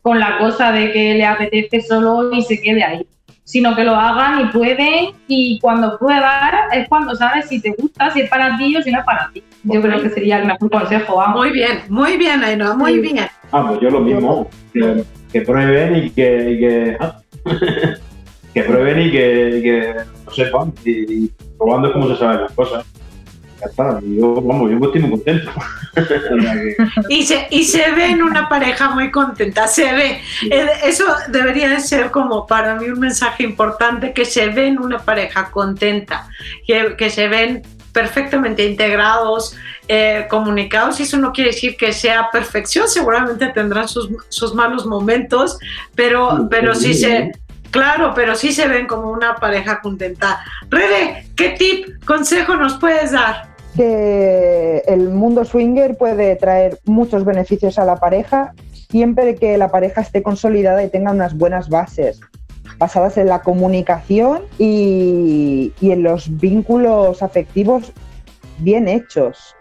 con 0.00 0.18
la 0.18 0.38
cosa 0.38 0.72
de 0.72 0.90
que 0.90 1.16
le 1.16 1.26
apetece 1.26 1.82
solo 1.82 2.32
y 2.32 2.40
se 2.40 2.62
quede 2.62 2.82
ahí 2.82 3.06
sino 3.44 3.76
que 3.76 3.84
lo 3.84 3.94
hagan 3.94 4.40
y 4.40 4.44
pueden 4.46 5.10
y 5.28 5.58
cuando 5.58 5.98
pruebas 5.98 6.54
es 6.72 6.88
cuando 6.88 7.14
sabes 7.14 7.48
si 7.50 7.60
te 7.60 7.74
gusta, 7.76 8.10
si 8.10 8.22
es 8.22 8.30
para 8.30 8.56
ti 8.56 8.74
o 8.74 8.82
si 8.82 8.90
no 8.90 9.00
es 9.00 9.04
para 9.04 9.30
ti. 9.34 9.42
Yo 9.64 9.80
creo 9.80 10.02
que 10.02 10.10
sería 10.10 10.38
el 10.38 10.46
mejor 10.46 10.70
consejo. 10.70 11.16
Vamos. 11.16 11.40
Muy 11.40 11.50
bien, 11.50 11.82
muy 11.88 12.16
bien, 12.16 12.42
Ainhoa, 12.42 12.76
muy 12.76 12.98
bien. 12.98 13.26
Ah, 13.52 13.64
pues 13.68 13.80
yo 13.80 13.90
lo 13.90 14.00
mismo, 14.00 14.48
que, 14.72 15.40
prueben 15.42 15.96
y 15.96 16.10
que, 16.10 16.50
y 16.50 16.58
que, 16.58 16.96
ah, 17.00 17.20
que, 18.54 18.62
prueben 18.62 19.08
y 19.08 19.10
que, 19.10 19.58
y 19.58 19.62
que 19.62 19.94
lo 20.26 20.32
sepan 20.32 20.72
y, 20.84 21.24
y 21.24 21.32
probando 21.58 21.88
es 21.88 21.92
como 21.92 22.08
se 22.08 22.16
saben 22.16 22.42
las 22.42 22.52
cosas 22.52 22.84
yo, 24.02 24.40
vamos, 24.40 24.70
yo 24.70 24.78
estoy 24.78 25.00
muy 25.02 25.10
contento. 25.10 25.50
y, 27.08 27.22
se, 27.24 27.46
y 27.50 27.64
se 27.64 27.90
ve 27.92 28.06
en 28.06 28.22
una 28.22 28.48
pareja 28.48 28.90
muy 28.90 29.10
contenta, 29.10 29.66
se 29.68 29.92
ve. 29.92 30.20
Eh, 30.50 30.66
eso 30.84 31.04
debería 31.28 31.68
de 31.68 31.80
ser 31.80 32.10
como 32.10 32.46
para 32.46 32.76
mí 32.76 32.88
un 32.88 33.00
mensaje 33.00 33.44
importante, 33.44 34.12
que 34.12 34.24
se 34.24 34.48
ve 34.48 34.68
en 34.68 34.78
una 34.78 34.98
pareja 34.98 35.50
contenta, 35.50 36.28
que, 36.66 36.96
que 36.96 37.10
se 37.10 37.28
ven 37.28 37.62
perfectamente 37.92 38.64
integrados, 38.64 39.56
eh, 39.88 40.26
comunicados, 40.28 41.00
y 41.00 41.04
eso 41.04 41.18
no 41.18 41.32
quiere 41.32 41.50
decir 41.50 41.76
que 41.76 41.92
sea 41.92 42.28
perfección, 42.32 42.88
seguramente 42.88 43.48
tendrán 43.48 43.88
sus, 43.88 44.08
sus 44.28 44.54
malos 44.54 44.86
momentos, 44.86 45.58
pero, 45.94 46.48
pero 46.50 46.74
sí 46.74 46.94
se, 46.94 47.32
Claro, 47.70 48.12
pero 48.14 48.34
sí 48.34 48.52
se 48.52 48.68
ven 48.68 48.86
como 48.86 49.10
una 49.10 49.36
pareja 49.36 49.80
contenta. 49.80 50.44
Rede, 50.68 51.26
¿qué 51.34 51.50
tip, 51.50 52.04
consejo 52.04 52.54
nos 52.56 52.74
puedes 52.74 53.12
dar? 53.12 53.50
que 53.74 54.82
el 54.86 55.08
mundo 55.08 55.46
swinger 55.46 55.96
puede 55.96 56.36
traer 56.36 56.78
muchos 56.84 57.24
beneficios 57.24 57.78
a 57.78 57.86
la 57.86 57.96
pareja 57.96 58.52
siempre 58.92 59.36
que 59.36 59.56
la 59.56 59.70
pareja 59.70 60.02
esté 60.02 60.22
consolidada 60.22 60.84
y 60.84 60.90
tenga 60.90 61.10
unas 61.10 61.36
buenas 61.36 61.70
bases, 61.70 62.20
basadas 62.82 63.16
en 63.16 63.28
la 63.28 63.42
comunicación 63.42 64.42
y, 64.58 65.72
en 65.80 66.02
los 66.02 66.36
vínculos 66.40 67.22
afectivos 67.22 67.92
bien 68.58 68.88
hechos. 68.88 69.54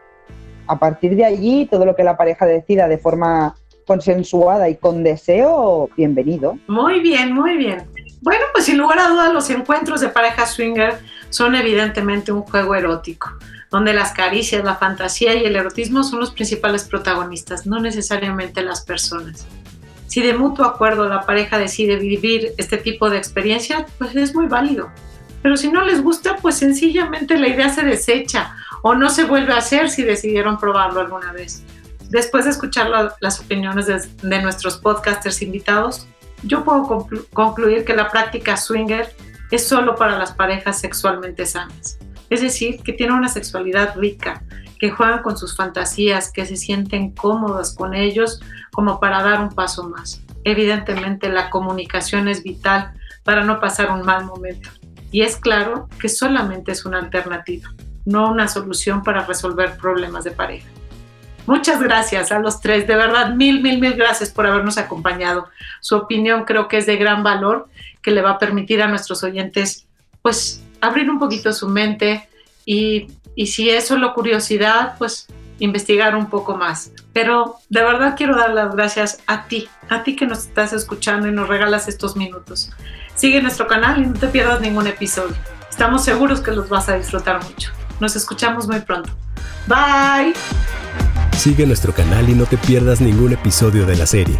A 0.65 0.79
partir 0.79 1.15
de 1.15 1.25
allí, 1.25 1.67
todo 1.69 1.86
lo 1.86 1.95
que 1.95 2.03
la 2.03 2.17
pareja 2.17 2.47
decida 2.47 2.88
de 2.88 2.97
forma 2.97 3.53
consensuada 3.86 4.69
y 4.69 4.75
con 4.75 5.03
deseo, 5.03 5.88
bienvenido. 5.95 6.57
Muy 6.67 6.99
bien, 7.01 7.31
muy 7.31 7.57
bien. 7.57 7.84
Bueno, 8.21 8.43
pues 8.53 8.65
sin 8.65 8.79
lugar 8.79 8.97
a 8.97 9.10
dudas 9.10 9.31
los 9.31 9.51
encuentros 9.51 10.01
de 10.01 10.10
pareja 10.10 10.47
swinger 10.47 10.97
son 11.29 11.53
evidentemente 11.53 12.31
un 12.31 12.41
juego 12.41 12.73
erótico 12.73 13.29
donde 13.69 13.93
las 13.93 14.12
caricias, 14.13 14.63
la 14.65 14.75
fantasía 14.75 15.34
y 15.36 15.45
el 15.45 15.55
erotismo 15.55 16.03
son 16.03 16.19
los 16.19 16.31
principales 16.31 16.84
protagonistas, 16.84 17.65
no 17.65 17.79
necesariamente 17.79 18.63
las 18.63 18.81
personas. 18.81 19.47
Si 20.12 20.21
de 20.21 20.34
mutuo 20.34 20.65
acuerdo 20.65 21.08
la 21.08 21.21
pareja 21.21 21.58
decide 21.58 21.95
vivir 21.95 22.52
este 22.58 22.76
tipo 22.76 23.10
de 23.10 23.15
experiencia, 23.15 23.86
pues 23.97 24.13
es 24.13 24.36
muy 24.36 24.47
válido. 24.47 24.91
Pero 25.41 25.56
si 25.56 25.71
no 25.71 25.86
les 25.86 26.04
gusta, 26.04 26.36
pues 26.36 26.58
sencillamente 26.58 27.39
la 27.39 27.47
idea 27.47 27.69
se 27.69 27.86
desecha 27.86 28.54
o 28.82 28.93
no 28.93 29.10
se 29.10 29.24
vuelve 29.24 29.54
a 29.54 29.60
hacer 29.60 29.89
si 29.89 30.04
decidieron 30.04 30.60
probarlo 30.60 31.00
alguna 31.00 31.32
vez. 31.32 31.63
Después 32.10 32.43
de 32.43 32.52
escuchar 32.52 32.89
las 33.21 33.39
opiniones 33.39 33.86
de, 33.88 34.41
nuestros 34.41 34.80
podcasters 34.80 35.41
invitados, 35.43 36.06
yo 36.43 36.65
puedo 36.65 37.08
concluir 37.32 37.86
que 37.86 37.95
la 37.95 38.10
práctica 38.10 38.58
swinger 38.58 39.15
es 39.50 39.65
solo 39.65 39.95
para 39.95 40.17
las 40.17 40.34
parejas 40.34 40.78
sexualmente 40.82 41.45
sanas. 41.45 42.00
Es 42.30 42.41
decir, 42.41 42.84
que 42.84 42.91
tienen 42.91 43.15
una 43.15 43.30
sexualidad 43.30 43.95
rica, 43.95 44.43
que 44.81 44.89
juegan 44.89 45.21
con 45.21 45.37
sus 45.37 45.55
fantasías, 45.55 46.31
que 46.31 46.43
se 46.47 46.57
sienten 46.57 47.11
cómodas 47.11 47.75
con 47.75 47.93
ellos 47.93 48.41
como 48.71 48.99
para 48.99 49.21
dar 49.21 49.39
un 49.39 49.49
paso 49.49 49.87
más. 49.87 50.23
Evidentemente 50.43 51.29
la 51.29 51.51
comunicación 51.51 52.27
es 52.27 52.41
vital 52.41 52.91
para 53.23 53.43
no 53.43 53.59
pasar 53.59 53.91
un 53.91 54.01
mal 54.01 54.25
momento. 54.25 54.71
Y 55.11 55.21
es 55.21 55.37
claro 55.37 55.87
que 55.99 56.09
solamente 56.09 56.71
es 56.71 56.83
una 56.83 56.97
alternativa, 56.97 57.69
no 58.05 58.31
una 58.31 58.47
solución 58.47 59.03
para 59.03 59.23
resolver 59.23 59.77
problemas 59.77 60.23
de 60.23 60.31
pareja. 60.31 60.67
Muchas 61.45 61.79
gracias 61.79 62.31
a 62.31 62.39
los 62.39 62.59
tres, 62.59 62.87
de 62.87 62.95
verdad, 62.95 63.35
mil, 63.35 63.61
mil, 63.61 63.79
mil 63.79 63.93
gracias 63.93 64.31
por 64.31 64.47
habernos 64.47 64.79
acompañado. 64.79 65.47
Su 65.79 65.95
opinión 65.95 66.43
creo 66.43 66.67
que 66.67 66.77
es 66.77 66.87
de 66.87 66.97
gran 66.97 67.21
valor, 67.21 67.69
que 68.01 68.09
le 68.09 68.23
va 68.23 68.31
a 68.31 68.39
permitir 68.39 68.81
a 68.81 68.87
nuestros 68.87 69.23
oyentes, 69.23 69.85
pues, 70.23 70.63
abrir 70.81 71.07
un 71.07 71.19
poquito 71.19 71.53
su 71.53 71.69
mente 71.69 72.27
y, 72.65 73.07
y 73.35 73.47
si 73.47 73.69
es 73.69 73.87
solo 73.87 74.13
curiosidad, 74.13 74.95
pues 74.97 75.27
investigar 75.59 76.15
un 76.15 76.27
poco 76.27 76.55
más. 76.55 76.91
Pero 77.13 77.57
de 77.69 77.83
verdad 77.83 78.15
quiero 78.17 78.35
dar 78.35 78.51
las 78.53 78.75
gracias 78.75 79.19
a 79.27 79.45
ti, 79.45 79.69
a 79.89 80.03
ti 80.03 80.15
que 80.15 80.25
nos 80.25 80.39
estás 80.39 80.73
escuchando 80.73 81.27
y 81.27 81.31
nos 81.31 81.47
regalas 81.47 81.87
estos 81.87 82.15
minutos. 82.15 82.71
Sigue 83.15 83.41
nuestro 83.41 83.67
canal 83.67 84.01
y 84.01 84.07
no 84.07 84.13
te 84.13 84.27
pierdas 84.27 84.61
ningún 84.61 84.87
episodio. 84.87 85.35
Estamos 85.69 86.03
seguros 86.03 86.41
que 86.41 86.51
los 86.51 86.67
vas 86.69 86.89
a 86.89 86.97
disfrutar 86.97 87.43
mucho. 87.43 87.71
Nos 87.99 88.15
escuchamos 88.15 88.67
muy 88.67 88.79
pronto. 88.79 89.11
Bye. 89.67 90.33
Sigue 91.37 91.65
nuestro 91.65 91.93
canal 91.93 92.27
y 92.29 92.33
no 92.33 92.45
te 92.45 92.57
pierdas 92.57 93.01
ningún 93.01 93.33
episodio 93.33 93.85
de 93.85 93.95
la 93.95 94.05
serie. 94.05 94.39